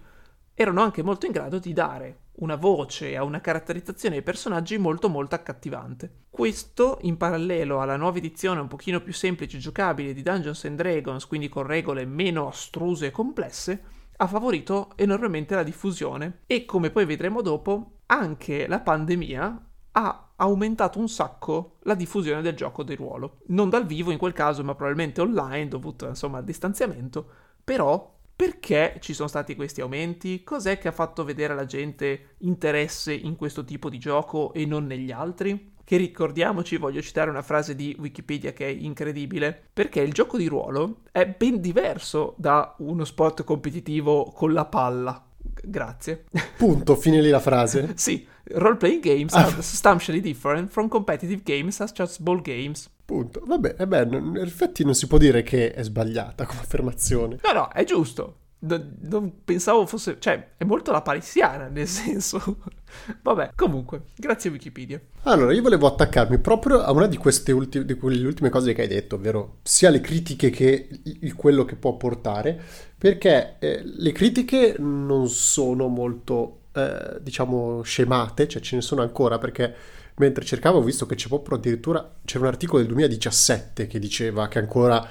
erano 0.54 0.82
anche 0.82 1.04
molto 1.04 1.26
in 1.26 1.32
grado 1.32 1.60
di 1.60 1.74
dare 1.74 2.18
una 2.40 2.56
voce 2.56 3.16
a 3.16 3.24
una 3.24 3.42
caratterizzazione 3.42 4.18
ai 4.18 4.22
personaggi 4.22 4.78
molto 4.78 5.10
molto 5.10 5.36
accattivante. 5.36 6.26
Questo 6.30 7.00
in 7.02 7.18
parallelo 7.18 7.82
alla 7.82 7.98
nuova 7.98 8.18
edizione 8.18 8.60
un 8.60 8.68
pochino 8.68 9.02
più 9.02 9.14
semplice 9.14 9.58
e 9.58 9.62
giocabile 9.62 10.14
di 10.14 10.22
Dungeons 10.22 10.66
and 10.66 10.78
Dragons, 10.78 11.26
quindi 11.26 11.50
con 11.50 11.66
regole 11.66 12.06
meno 12.06 12.48
astruse 12.48 13.08
e 13.08 13.12
complesse, 13.12 13.84
ha 14.18 14.28
favorito 14.28 14.92
enormemente 14.96 15.56
la 15.56 15.64
diffusione 15.64 16.42
e 16.46 16.66
come 16.66 16.90
poi 16.90 17.06
vedremo 17.06 17.42
dopo 17.42 18.00
anche 18.08 18.68
la 18.68 18.80
pandemia 18.80 19.64
ha 19.92 20.30
aumentato 20.36 21.00
un 21.00 21.10
sacco 21.10 21.78
la 21.84 21.96
diffusione 21.96 22.42
del 22.42 22.56
gioco 22.56 22.84
di 22.84 22.96
ruolo. 22.96 23.40
Non 23.48 23.70
dal 23.70 23.86
vivo 23.86 24.12
in 24.12 24.18
quel 24.18 24.34
caso, 24.34 24.64
ma 24.64 24.76
probabilmente 24.76 25.22
online, 25.22 25.68
dovuto 25.68 26.08
insomma 26.08 26.38
al 26.38 26.44
distanziamento. 26.44 27.28
Però 27.64 28.19
perché 28.40 28.96
ci 29.02 29.14
sono 29.14 29.28
stati 29.28 29.54
questi 29.54 29.82
aumenti? 29.82 30.46
Cos'è 30.46 30.78
che 30.78 30.88
ha 30.88 30.94
fatto 30.94 31.26
vedere 31.26 31.52
alla 31.52 31.66
gente 31.66 32.36
interesse 32.38 33.12
in 33.12 33.36
questo 33.36 33.66
tipo 33.66 33.90
di 33.90 33.98
gioco 33.98 34.54
e 34.54 34.66
non 34.66 34.86
negli 34.86 35.12
altri? 35.12 35.74
Che 35.84 35.98
ricordiamoci, 35.98 36.78
voglio 36.78 37.02
citare 37.02 37.30
una 37.30 37.42
frase 37.42 37.76
di 37.76 37.94
Wikipedia 38.00 38.54
che 38.54 38.66
è 38.66 38.70
incredibile, 38.70 39.62
perché 39.74 40.00
il 40.00 40.14
gioco 40.14 40.38
di 40.38 40.48
ruolo 40.48 41.02
è 41.12 41.28
ben 41.28 41.60
diverso 41.60 42.36
da 42.38 42.76
uno 42.78 43.04
sport 43.04 43.44
competitivo 43.44 44.32
con 44.32 44.54
la 44.54 44.64
palla. 44.64 45.22
Grazie. 45.62 46.24
Punto, 46.56 46.96
fine 46.96 47.20
lì 47.20 47.32
la 47.32 47.42
frase. 47.42 47.92
sì, 47.96 48.26
role-playing 48.54 49.02
games 49.02 49.34
ah. 49.34 49.48
are 49.48 49.62
substantially 49.62 50.22
different 50.22 50.72
from 50.72 50.88
competitive 50.88 51.42
games 51.44 51.76
such 51.76 52.00
as 52.00 52.18
ball 52.18 52.40
games. 52.40 52.90
Punto. 53.10 53.42
Vabbè, 53.44 53.74
eh 53.80 53.88
beh, 53.88 54.02
in 54.04 54.38
effetti 54.38 54.84
non 54.84 54.94
si 54.94 55.08
può 55.08 55.18
dire 55.18 55.42
che 55.42 55.74
è 55.74 55.82
sbagliata 55.82 56.46
come 56.46 56.60
affermazione. 56.60 57.40
No, 57.42 57.52
no, 57.54 57.68
è 57.70 57.84
giusto. 57.84 58.36
Non, 58.60 58.98
non 59.02 59.44
pensavo 59.44 59.88
fosse... 59.88 60.18
cioè, 60.20 60.50
è 60.56 60.64
molto 60.64 60.92
la 60.92 61.02
parissiana, 61.02 61.70
nel 61.70 61.88
senso... 61.88 62.58
Vabbè, 63.24 63.54
comunque, 63.56 64.04
grazie 64.16 64.52
Wikipedia. 64.52 65.02
Allora, 65.24 65.54
io 65.54 65.64
volevo 65.64 65.88
attaccarmi 65.88 66.38
proprio 66.38 66.84
a 66.84 66.92
una 66.92 67.08
di 67.08 67.18
queste 67.18 67.52
ultime, 67.52 67.84
di 67.84 67.96
quelle 67.96 68.24
ultime 68.28 68.50
cose 68.50 68.74
che 68.74 68.84
hai 68.84 68.88
detto, 68.88 69.16
ovvero 69.16 69.58
sia 69.64 69.90
le 69.90 70.02
critiche 70.02 70.52
che 70.52 70.88
il, 71.02 71.34
quello 71.34 71.66
che 71.66 71.78
può 71.78 71.98
portare, 71.98 72.62
perché 72.96 73.56
eh, 73.58 73.82
le 73.84 74.12
critiche 74.12 74.76
non 74.78 75.30
sono 75.30 75.88
molto, 75.88 76.60
eh, 76.74 77.18
diciamo, 77.22 77.82
scemate, 77.82 78.48
cioè 78.48 78.62
ce 78.62 78.76
ne 78.76 78.84
sono 78.84 79.02
ancora, 79.02 79.40
perché 79.40 79.98
mentre 80.20 80.46
cercavo 80.46 80.80
ho 80.80 80.84
visto 80.84 81.06
che 81.06 81.16
c'è 81.16 81.28
proprio 81.28 81.58
addirittura, 81.58 82.18
c'era 82.24 82.44
un 82.44 82.50
articolo 82.50 82.80
del 82.80 82.88
2017 82.90 83.88
che 83.88 84.00
diceva 84.00 84.48
che 84.48 84.60
ancora 84.60 85.08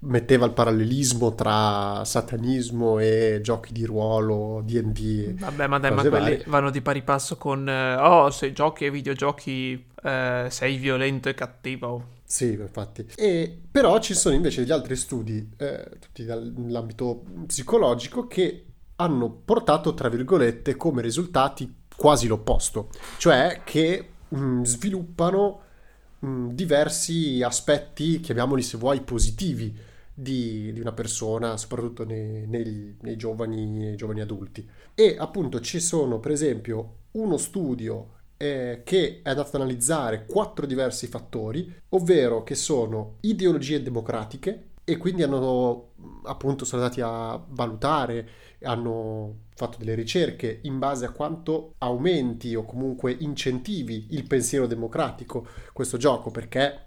metteva 0.00 0.46
il 0.46 0.52
parallelismo 0.52 1.34
tra 1.34 2.04
satanismo 2.04 3.00
e 3.00 3.40
giochi 3.42 3.72
di 3.72 3.84
ruolo, 3.84 4.62
D&D. 4.64 5.38
Vabbè, 5.38 5.66
ma 5.66 5.78
dai, 5.78 5.92
ma 5.92 6.08
quelli 6.08 6.42
vanno 6.46 6.70
di 6.70 6.80
pari 6.80 7.02
passo 7.02 7.36
con 7.36 7.68
eh, 7.68 7.96
oh, 7.96 8.30
se 8.30 8.52
giochi 8.52 8.84
ai 8.84 8.90
videogiochi 8.90 9.86
eh, 10.02 10.46
sei 10.48 10.76
violento 10.76 11.28
e 11.28 11.34
cattivo. 11.34 12.16
Sì, 12.24 12.52
infatti. 12.52 13.06
E, 13.16 13.58
però 13.70 13.98
ci 13.98 14.14
sono 14.14 14.34
invece 14.34 14.60
degli 14.60 14.72
altri 14.72 14.94
studi, 14.94 15.50
eh, 15.56 15.88
tutti 15.98 16.24
nell'ambito 16.24 17.24
psicologico, 17.46 18.26
che 18.26 18.66
hanno 18.96 19.30
portato, 19.30 19.94
tra 19.94 20.08
virgolette, 20.08 20.76
come 20.76 21.00
risultati 21.00 21.74
quasi 21.96 22.28
l'opposto. 22.28 22.90
Cioè 23.16 23.62
che 23.64 24.10
mm, 24.34 24.62
sviluppano 24.62 25.60
mm, 26.24 26.50
diversi 26.50 27.42
aspetti, 27.42 28.20
chiamiamoli 28.20 28.62
se 28.62 28.76
vuoi, 28.76 29.00
positivi 29.00 29.76
di, 30.12 30.72
di 30.72 30.80
una 30.80 30.92
persona, 30.92 31.56
soprattutto 31.56 32.04
nei, 32.04 32.46
nei, 32.46 32.96
nei, 33.00 33.16
giovani, 33.16 33.66
nei 33.66 33.96
giovani 33.96 34.20
adulti. 34.20 34.68
E 34.94 35.16
appunto 35.18 35.60
ci 35.60 35.78
sono, 35.78 36.18
per 36.18 36.32
esempio, 36.32 36.94
uno 37.12 37.36
studio 37.36 38.16
eh, 38.36 38.82
che 38.84 39.20
è 39.22 39.28
andato 39.28 39.48
ad 39.48 39.62
analizzare 39.62 40.26
quattro 40.26 40.66
diversi 40.66 41.06
fattori, 41.06 41.72
ovvero 41.90 42.42
che 42.42 42.54
sono 42.54 43.16
ideologie 43.20 43.82
democratiche, 43.82 44.66
e 44.88 44.96
quindi 44.96 45.22
hanno 45.22 45.90
appunto 46.22 46.64
sono 46.64 46.80
andati 46.80 47.02
a 47.02 47.38
valutare, 47.50 48.28
hanno 48.62 49.40
fatto 49.54 49.76
delle 49.76 49.94
ricerche 49.94 50.60
in 50.62 50.78
base 50.78 51.04
a 51.04 51.10
quanto 51.10 51.74
aumenti 51.76 52.54
o 52.54 52.64
comunque 52.64 53.14
incentivi 53.18 54.06
il 54.12 54.26
pensiero 54.26 54.66
democratico 54.66 55.46
questo 55.74 55.98
gioco, 55.98 56.30
perché 56.30 56.84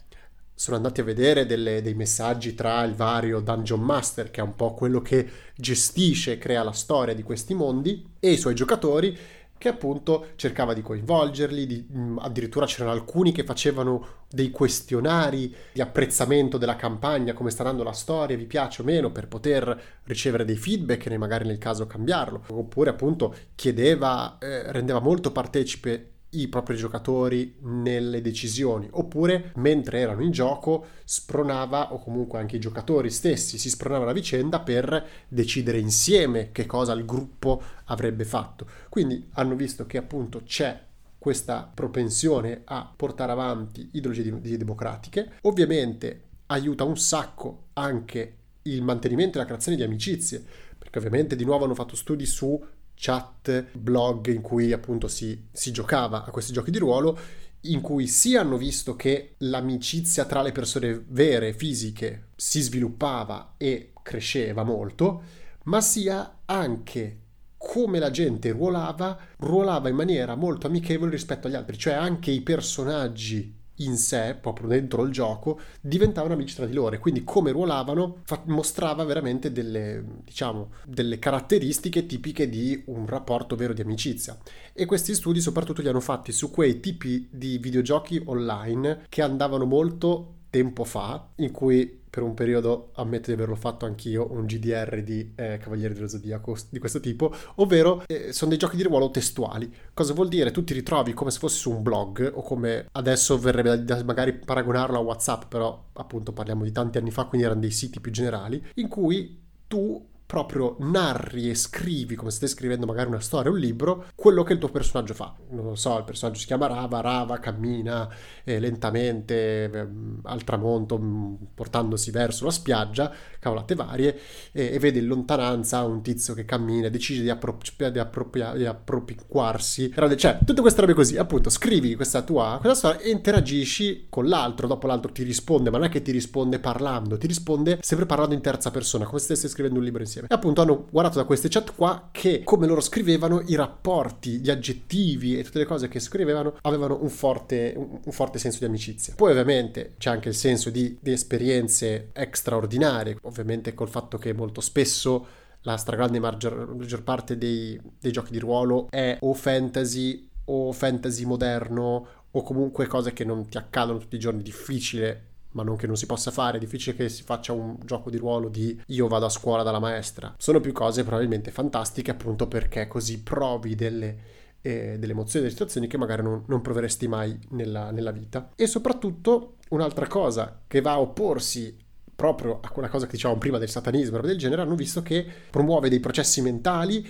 sono 0.56 0.78
andati 0.78 1.02
a 1.02 1.04
vedere 1.04 1.46
delle, 1.46 1.84
dei 1.84 1.94
messaggi 1.94 2.56
tra 2.56 2.82
il 2.84 2.96
vario 2.96 3.40
Dungeon 3.40 3.82
Master, 3.82 4.32
che 4.32 4.42
è 4.42 4.44
un 4.44 4.56
po' 4.56 4.74
quello 4.74 5.02
che 5.02 5.30
gestisce 5.56 6.34
e 6.34 6.38
crea 6.40 6.64
la 6.64 6.72
storia 6.72 7.14
di 7.14 7.22
questi 7.22 7.54
mondi, 7.54 8.14
e 8.20 8.32
i 8.32 8.38
suoi 8.38 8.56
giocatori, 8.56 9.16
che 9.62 9.70
appunto 9.70 10.30
cercava 10.38 10.74
di 10.74 10.82
coinvolgerli, 10.82 11.68
di, 11.68 11.88
mm, 11.96 12.18
addirittura 12.18 12.66
c'erano 12.66 12.90
alcuni 12.90 13.32
che 13.32 13.44
facevano 13.44 14.24
dei 14.28 14.50
questionari 14.50 15.54
di 15.72 15.82
apprezzamento 15.82 16.58
della 16.58 16.76
campagna, 16.76 17.34
come 17.34 17.52
sta 17.52 17.62
andando 17.62 17.84
la 17.84 17.92
storia, 17.94 18.36
vi 18.36 18.48
piace 18.48 18.82
o 18.82 18.86
meno, 18.86 19.12
per 19.12 19.28
poter 19.28 20.00
ricevere 20.06 20.46
dei 20.46 20.56
feedback 20.56 21.06
e 21.06 21.18
magari 21.20 21.46
nel 21.46 21.60
caso 21.60 21.86
cambiarlo, 21.86 22.46
oppure 22.48 22.90
appunto 22.90 23.36
chiedeva, 23.54 24.40
eh, 24.40 24.72
rendeva 24.72 25.00
molto 25.00 25.32
partecipe 25.32 26.08
i 26.32 26.48
propri 26.48 26.76
giocatori 26.76 27.56
nelle 27.62 28.22
decisioni, 28.22 28.88
oppure 28.92 29.52
mentre 29.56 30.00
erano 30.00 30.22
in 30.22 30.32
gioco 30.32 30.86
spronava, 31.04 31.94
o 31.94 32.00
comunque 32.00 32.40
anche 32.40 32.56
i 32.56 32.60
giocatori 32.60 33.10
stessi 33.10 33.58
si 33.58 33.70
spronavano 33.70 34.12
a 34.12 34.14
vicenda 34.14 34.60
per 34.62 35.08
decidere 35.28 35.80
insieme 35.80 36.52
che 36.52 36.66
cosa 36.66 36.94
il 36.94 37.06
gruppo 37.06 37.62
avrebbe 37.86 38.24
fatto. 38.24 38.66
Quindi 38.90 39.28
hanno 39.34 39.56
visto 39.56 39.86
che 39.86 39.98
appunto 39.98 40.44
c'è 40.46 40.80
questa 41.18 41.70
propensione 41.72 42.62
a 42.66 42.92
portare 42.96 43.32
avanti 43.32 43.90
ideologie 43.92 44.58
democratiche. 44.58 45.34
Ovviamente 45.42 46.24
aiuta 46.48 46.84
un 46.84 46.98
sacco 46.98 47.68
anche 47.74 48.38
il 48.64 48.82
mantenimento 48.82 49.38
e 49.38 49.42
la 49.42 49.46
creazione 49.46 49.78
di 49.78 49.84
amicizie, 49.84 50.44
perché 50.78 50.98
ovviamente 50.98 51.36
di 51.36 51.46
nuovo 51.46 51.66
hanno 51.66 51.76
fatto 51.76 51.96
studi 51.96 52.26
su 52.26 52.60
chat, 52.96 53.66
blog 53.74 54.28
in 54.28 54.42
cui 54.42 54.72
appunto 54.72 55.08
si, 55.08 55.48
si 55.52 55.72
giocava 55.72 56.24
a 56.26 56.32
questi 56.32 56.54
giochi 56.54 56.72
di 56.72 56.78
ruolo, 56.78 57.18
in 57.66 57.82
cui 57.82 58.08
sia 58.08 58.42
hanno 58.42 58.58
visto 58.58 58.96
che 58.96 59.36
l'amicizia 59.40 60.26
tra 60.26 60.42
le 60.42 60.52
persone 60.52 61.04
vere, 61.08 61.54
fisiche, 61.54 62.30
si 62.36 62.62
sviluppava 62.62 63.54
e 63.58 63.92
cresceva 64.02 64.64
molto, 64.64 65.24
ma 65.64 65.82
sia 65.82 66.40
anche 66.46 67.18
come 67.58 68.00
la 68.00 68.10
gente 68.10 68.52
ruolava, 68.52 69.18
ruolava 69.38 69.88
in 69.90 69.96
maniera 69.96 70.36
molto 70.36 70.66
amichevole 70.66 71.12
rispetto 71.12 71.48
agli 71.48 71.56
altri, 71.56 71.78
cioè 71.78 71.94
anche 71.94 72.32
i 72.32 72.42
personaggi 72.42 73.60
in 73.78 73.98
sé, 73.98 74.38
proprio 74.40 74.68
dentro 74.68 75.04
il 75.04 75.12
gioco, 75.12 75.60
diventavano 75.82 76.34
amici 76.34 76.56
tra 76.56 76.66
di 76.66 76.74
loro. 76.74 76.98
Quindi 77.00 77.24
come 77.24 77.52
ruolavano 77.52 78.18
fa- 78.24 78.44
mostrava 78.46 79.04
veramente 79.04 79.52
delle, 79.52 80.04
diciamo, 80.24 80.72
delle 80.86 81.20
caratteristiche 81.20 82.06
tipiche 82.06 82.50
di 82.50 82.84
un 82.88 83.06
rapporto 83.08 83.56
vero 83.56 83.74
di 83.74 83.82
amicizia. 83.82 84.38
E 84.74 84.86
questi 84.86 85.14
studi 85.14 85.42
soprattutto 85.42 85.82
li 85.82 85.88
hanno 85.88 86.00
fatti 86.00 86.32
su 86.32 86.52
quei 86.52 86.80
tipi 86.80 87.28
di 87.32 87.58
videogiochi 87.58 88.22
online 88.26 89.06
che 89.10 89.22
andavano 89.22 89.66
molto 89.66 90.36
tempo 90.50 90.84
fa, 90.84 91.30
in 91.36 91.52
cui 91.52 92.01
per 92.12 92.24
un 92.24 92.34
periodo 92.34 92.92
ammetto 92.96 93.28
di 93.28 93.34
averlo 93.34 93.56
fatto 93.56 93.86
anch'io, 93.86 94.32
un 94.32 94.46
GDR 94.46 95.02
di 95.02 95.32
eh, 95.36 95.58
Cavalieri 95.58 95.94
dello 95.94 96.10
Zodiaco 96.10 96.58
di 96.70 96.78
questo 96.78 97.00
tipo, 97.00 97.34
ovvero 97.56 98.04
eh, 98.06 98.34
sono 98.34 98.50
dei 98.50 98.60
giochi 98.60 98.76
di 98.76 98.84
ruolo 98.84 99.10
testuali. 99.10 99.74
Cosa 99.94 100.14
vuol 100.14 100.28
dire? 100.28 100.52
Tu 100.52 100.66
ti 100.66 100.74
ritrovi 100.74 101.14
come 101.14 101.32
se 101.32 101.40
fossi 101.40 101.58
su 101.58 101.72
un 101.72 101.82
blog 101.82 102.30
o 102.36 102.42
come 102.42 102.88
adesso 102.92 103.40
verrebbe 103.40 103.86
da 103.86 104.04
magari 104.04 104.34
paragonarlo 104.34 104.98
a 104.98 105.02
WhatsApp, 105.02 105.46
però 105.48 105.86
appunto 105.94 106.34
parliamo 106.34 106.64
di 106.66 106.74
tanti 106.74 106.98
anni 106.98 107.12
fa, 107.12 107.24
quindi 107.24 107.48
erano 107.48 107.62
dei 107.62 107.72
siti 107.72 108.02
più 108.02 108.12
generali, 108.12 108.62
in 108.76 108.90
cui 108.90 109.40
tu 109.68 110.10
proprio 110.32 110.78
narri 110.80 111.50
e 111.50 111.56
scrivi, 111.56 112.16
come 112.16 112.30
se 112.30 112.38
stai 112.38 112.48
scrivendo 112.48 112.86
magari 112.86 113.10
una 113.10 113.20
storia, 113.20 113.52
un 113.52 113.58
libro, 113.58 114.06
quello 114.16 114.44
che 114.44 114.54
il 114.54 114.60
tuo 114.60 114.70
personaggio 114.70 115.14
fa. 115.14 115.36
Non 115.50 115.66
lo 115.66 115.76
so, 115.76 115.98
il 115.98 116.06
personaggio 116.06 116.40
si 116.40 116.46
chiama 116.46 116.68
Rava, 116.68 117.02
Rava 117.02 117.38
cammina 117.40 118.08
eh, 118.46 118.58
lentamente 118.58 119.70
eh, 119.70 119.88
al 120.24 120.44
tramonto, 120.46 120.98
mm, 120.98 121.34
portandosi 121.54 122.12
verso 122.12 122.46
la 122.46 122.52
spiaggia, 122.52 123.12
cavolate 123.40 123.76
varie, 123.76 124.18
eh, 124.54 124.74
e 124.74 124.80
vede 124.80 125.00
in 125.00 125.08
lontananza 125.08 125.84
un 125.84 126.02
tizio 126.02 126.34
che 126.34 126.46
cammina, 126.46 126.88
decide 126.88 127.24
di, 127.24 127.30
appro- 127.30 127.58
di, 127.92 128.00
appropria- 128.00 128.54
di 128.54 128.66
appropriarsi, 128.66 129.94
cioè 130.16 130.40
tutte 130.46 130.62
queste 130.62 130.80
robe 130.80 130.94
così, 130.94 131.18
appunto, 131.18 131.50
scrivi 131.50 131.94
questa 131.96 132.22
tua 132.22 132.58
questa 132.62 132.88
storia 132.88 133.02
e 133.02 133.12
interagisci 133.12 134.06
con 134.08 134.30
l'altro, 134.30 134.66
dopo 134.66 134.88
l'altro 134.88 135.12
ti 135.12 135.24
risponde, 135.24 135.70
ma 135.70 135.78
non 135.78 135.88
è 135.88 135.90
che 135.90 136.02
ti 136.02 136.12
risponde 136.12 136.60
parlando, 136.60 137.18
ti 137.18 137.28
risponde 137.28 137.80
sempre 137.82 138.06
parlando 138.06 138.34
in 138.34 138.40
terza 138.40 138.72
persona, 138.72 139.04
come 139.04 139.20
se 139.20 139.26
stessi 139.26 139.50
scrivendo 139.50 139.78
un 139.78 139.84
libro 139.84 140.02
insieme 140.02 140.20
insieme. 140.22 140.28
E 140.30 140.34
appunto 140.34 140.62
hanno 140.62 140.88
guardato 140.90 141.18
da 141.18 141.26
queste 141.26 141.50
chat 141.50 141.74
qua 141.76 142.10
che 142.12 142.44
come 142.44 142.68
loro 142.68 142.82
scrivevano 142.82 143.42
i 143.46 143.56
rapporti, 143.56 144.40
gli 144.40 144.50
aggettivi 144.50 145.38
e 145.38 145.44
tutte 145.44 145.60
le 145.60 145.66
cose 145.66 145.88
che 145.88 146.00
scrivevano 146.00 146.58
avevano 146.62 147.00
un 147.02 147.10
forte, 147.10 147.74
un 147.76 148.12
forte 148.12 148.40
senso 148.40 148.60
di 148.60 148.66
amicizia. 148.66 149.14
Poi 149.16 149.32
ovviamente 149.32 149.96
c'è 149.98 150.10
anche 150.10 150.30
il 150.30 150.36
senso 150.36 150.70
di, 150.70 150.98
di 151.02 151.12
esperienze 151.12 152.12
straordinarie, 152.32 153.18
ovviamente 153.24 153.74
col 153.74 153.90
fatto 153.90 154.18
che 154.18 154.34
molto 154.34 154.62
spesso 154.62 155.28
la 155.62 155.78
stragrande 155.78 156.20
maggior, 156.20 156.74
maggior 156.76 157.04
parte 157.04 157.38
dei, 157.38 157.80
dei 158.00 158.12
giochi 158.12 158.32
di 158.32 158.40
ruolo 158.40 158.88
è 158.90 159.18
o 159.22 159.34
fantasy 159.34 160.28
o 160.46 160.72
fantasy 160.72 161.24
moderno 161.26 162.08
o 162.32 162.42
comunque 162.42 162.88
cose 162.88 163.14
che 163.14 163.24
non 163.24 163.48
ti 163.48 163.58
accadono 163.58 164.00
tutti 164.00 164.16
i 164.16 164.20
giorni, 164.20 164.42
difficile 164.42 165.31
ma 165.52 165.64
non 165.64 165.76
che 165.76 165.88
non 165.88 165.96
si 165.96 166.06
possa 166.06 166.32
fare, 166.32 166.58
è 166.58 166.60
difficile 166.60 166.96
che 166.96 167.10
si 167.10 167.24
faccia 167.24 167.54
un 167.54 167.78
gioco 167.84 168.10
di 168.10 168.18
ruolo 168.18 168.50
di 168.50 168.80
io 168.88 169.08
vado 169.08 169.26
a 169.26 169.30
scuola 169.30 169.64
dalla 169.64 169.80
maestra. 169.80 170.34
Sono 170.38 170.60
più 170.60 170.72
cose 170.72 171.04
probabilmente 171.04 171.52
fantastiche 171.52 172.12
appunto 172.12 172.48
perché 172.48 172.88
così 172.88 173.22
provi 173.22 173.76
delle, 173.76 174.18
eh, 174.62 174.98
delle 174.98 175.12
emozioni, 175.12 175.46
delle 175.46 175.58
situazioni 175.58 175.88
che 175.88 175.98
magari 175.98 176.24
non, 176.24 176.44
non 176.48 176.62
proveresti 176.62 177.08
mai 177.08 177.38
nella, 177.50 177.92
nella 177.92 178.12
vita. 178.12 178.52
E 178.56 178.68
soprattutto 178.68 179.56
un'altra 179.70 180.08
cosa 180.08 180.62
che 180.68 180.82
va 180.82 180.92
a 180.92 181.00
opporsi 181.00 181.78
proprio 182.22 182.60
a 182.62 182.70
quella 182.70 182.88
cosa 182.88 183.08
che 183.08 183.14
dicevamo 183.14 183.40
prima 183.40 183.58
del 183.58 183.68
satanismo 183.70 184.20
e 184.20 184.22
del 184.22 184.38
genere, 184.38 184.62
hanno 184.62 184.76
visto 184.76 185.02
che 185.02 185.26
promuove 185.50 185.90
dei 185.90 186.00
processi 186.00 186.42
mentali 186.42 187.04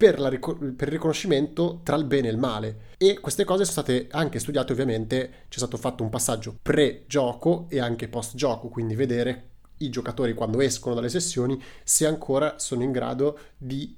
per, 0.00 0.18
la, 0.18 0.30
per, 0.30 0.56
il 0.62 0.92
riconoscimento 0.94 1.80
tra 1.82 1.94
il 1.94 2.04
bene 2.04 2.28
e 2.28 2.30
il 2.30 2.38
male. 2.38 2.78
E 2.96 3.20
queste 3.20 3.44
cose 3.44 3.66
sono 3.66 3.82
state 3.82 4.06
anche 4.12 4.38
studiate, 4.38 4.72
ovviamente 4.72 5.30
c'è 5.50 5.58
stato 5.58 5.76
fatto 5.76 6.02
un 6.02 6.08
passaggio 6.08 6.56
pre-gioco 6.62 7.66
e 7.68 7.80
anche 7.80 8.08
post-gioco, 8.08 8.68
quindi 8.68 8.94
vedere 8.94 9.48
i 9.80 9.90
giocatori 9.90 10.32
quando 10.32 10.62
escono 10.62 10.94
dalle 10.94 11.10
sessioni 11.10 11.62
se 11.84 12.06
ancora 12.06 12.58
sono 12.58 12.82
in 12.82 12.92
grado 12.92 13.38
di, 13.58 13.94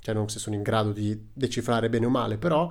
cioè 0.00 0.14
non 0.14 0.28
se 0.28 0.38
sono 0.38 0.56
in 0.56 0.62
grado 0.62 0.92
di 0.92 1.28
decifrare 1.32 1.88
bene 1.88 2.04
o 2.04 2.10
male, 2.10 2.36
però 2.36 2.70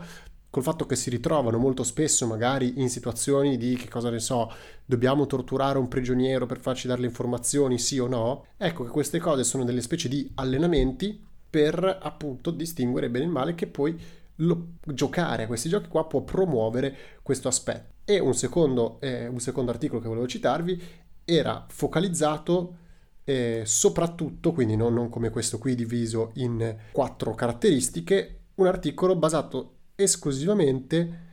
col 0.51 0.61
fatto 0.61 0.85
che 0.85 0.95
si 0.95 1.09
ritrovano 1.09 1.57
molto 1.57 1.81
spesso 1.81 2.27
magari 2.27 2.79
in 2.81 2.89
situazioni 2.89 3.57
di 3.57 3.77
che 3.77 3.89
cosa 3.89 4.11
ne 4.11 4.19
so, 4.19 4.53
dobbiamo 4.85 5.25
torturare 5.25 5.79
un 5.79 5.87
prigioniero 5.87 6.45
per 6.45 6.59
farci 6.59 6.85
dare 6.85 7.01
le 7.01 7.07
informazioni, 7.07 7.79
sì 7.79 7.97
o 7.97 8.05
no, 8.05 8.45
ecco 8.57 8.83
che 8.83 8.91
queste 8.91 9.17
cose 9.17 9.43
sono 9.43 9.63
delle 9.63 9.81
specie 9.81 10.07
di 10.07 10.29
allenamenti 10.35 11.25
per 11.49 11.99
appunto 12.01 12.51
distinguere 12.51 13.09
bene 13.09 13.25
il 13.25 13.31
male 13.31 13.55
che 13.55 13.67
poi 13.67 13.99
lo, 14.35 14.73
giocare 14.85 15.43
a 15.43 15.47
questi 15.47 15.69
giochi 15.69 15.87
qua 15.87 16.05
può 16.05 16.21
promuovere 16.21 16.95
questo 17.21 17.47
aspetto. 17.47 17.97
E 18.05 18.19
un 18.19 18.33
secondo, 18.33 18.99
eh, 19.01 19.27
un 19.27 19.39
secondo 19.39 19.71
articolo 19.71 20.01
che 20.01 20.07
volevo 20.07 20.27
citarvi 20.27 20.81
era 21.25 21.65
focalizzato 21.69 22.75
eh, 23.23 23.61
soprattutto, 23.65 24.51
quindi 24.51 24.75
non, 24.75 24.93
non 24.93 25.09
come 25.09 25.29
questo 25.29 25.57
qui 25.59 25.75
diviso 25.75 26.31
in 26.35 26.75
quattro 26.91 27.35
caratteristiche, 27.35 28.39
un 28.55 28.67
articolo 28.67 29.15
basato 29.15 29.75
esclusivamente 29.95 31.27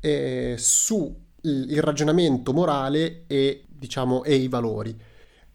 eh, 0.00 0.54
su 0.58 1.28
il 1.42 1.80
ragionamento 1.80 2.52
morale 2.52 3.24
e 3.26 3.64
diciamo 3.66 4.24
e 4.24 4.34
i 4.34 4.48
valori 4.48 4.94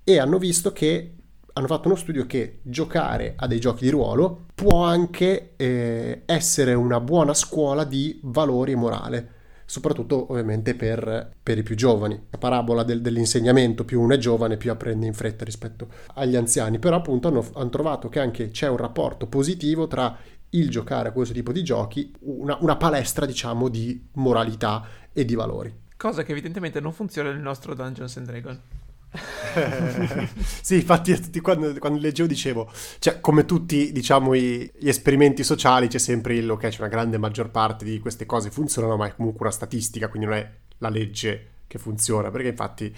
e 0.04 0.20
hanno 0.20 0.38
visto 0.38 0.72
che 0.72 1.15
hanno 1.58 1.68
fatto 1.68 1.88
uno 1.88 1.96
studio 1.96 2.26
che 2.26 2.60
giocare 2.64 3.34
a 3.38 3.48
dei 3.48 3.60
giochi 3.60 3.86
di 3.86 3.90
ruolo 3.90 4.48
può 4.54 4.84
anche 4.84 5.54
eh, 5.56 6.24
essere 6.26 6.74
una 6.74 7.00
buona 7.00 7.34
scuola 7.34 7.86
di 7.86 8.20
valori 8.24 8.74
e 8.74 8.76
morale, 8.76 9.30
soprattutto 9.64 10.30
ovviamente 10.32 10.76
per, 10.76 11.32
per 11.42 11.58
i 11.58 11.64
più 11.64 11.76
giovani. 11.76 12.28
La 12.30 12.38
parabola 12.38 12.84
del, 12.84 13.02
dell'insegnamento, 13.02 13.86
più 13.86 14.02
uno 14.02 14.16
è 14.16 14.18
giovane, 14.18 14.58
più 14.58 14.70
apprende 14.70 15.06
in 15.06 15.14
fretta 15.14 15.46
rispetto 15.46 15.88
agli 16.16 16.36
anziani, 16.36 16.78
però 16.78 16.98
appunto 16.98 17.30
hanno, 17.30 17.46
hanno 17.54 17.70
trovato 17.70 18.10
che 18.10 18.20
anche 18.20 18.50
c'è 18.50 18.68
un 18.68 18.78
rapporto 18.78 19.28
positivo 19.28 19.88
tra 19.88 20.18
il 20.50 20.70
giocare 20.70 21.08
a 21.10 21.12
questo 21.14 21.34
tipo 21.34 21.54
di 21.54 21.64
giochi, 21.64 22.14
una, 22.20 22.58
una 22.60 22.76
palestra 22.76 23.26
diciamo 23.26 23.70
di 23.70 24.08
moralità 24.16 24.86
e 25.14 25.24
di 25.24 25.36
valori. 25.36 25.74
Cosa 25.96 26.24
che 26.24 26.34
evidentemente 26.34 26.82
non 26.82 26.92
funziona 26.92 27.32
nel 27.32 27.42
nostro 27.42 27.74
Dungeons 27.74 28.18
and 28.18 28.28
Dragons. 28.28 28.60
Sì, 30.62 30.76
infatti 30.76 31.42
quando, 31.42 31.74
quando, 31.80 32.00
leggevo 32.00 32.28
dicevo, 32.28 32.72
cioè 33.00 33.20
come 33.20 33.46
tutti 33.46 33.92
diciamo 33.92 34.34
i, 34.34 34.70
gli 34.78 34.88
esperimenti 34.88 35.44
sociali 35.44 35.88
c'è 35.88 35.98
sempre 35.98 36.36
il, 36.36 36.50
ok, 36.50 36.68
c'è 36.68 36.80
una 36.80 36.90
grande 36.90 37.18
maggior 37.18 37.50
parte 37.50 37.86
di 37.86 38.00
queste 38.00 38.26
cose 38.26 38.52
funzionano, 38.52 38.98
ma 38.98 39.08
è 39.08 39.16
comunque 39.16 39.46
una 39.46 39.56
statistica, 39.56 40.08
quindi 40.08 40.28
non 40.28 40.38
è 40.38 40.52
la 40.80 40.90
legge 40.90 41.50
che 41.68 41.78
funziona, 41.78 42.32
perché 42.32 42.50
infatti 42.50 42.96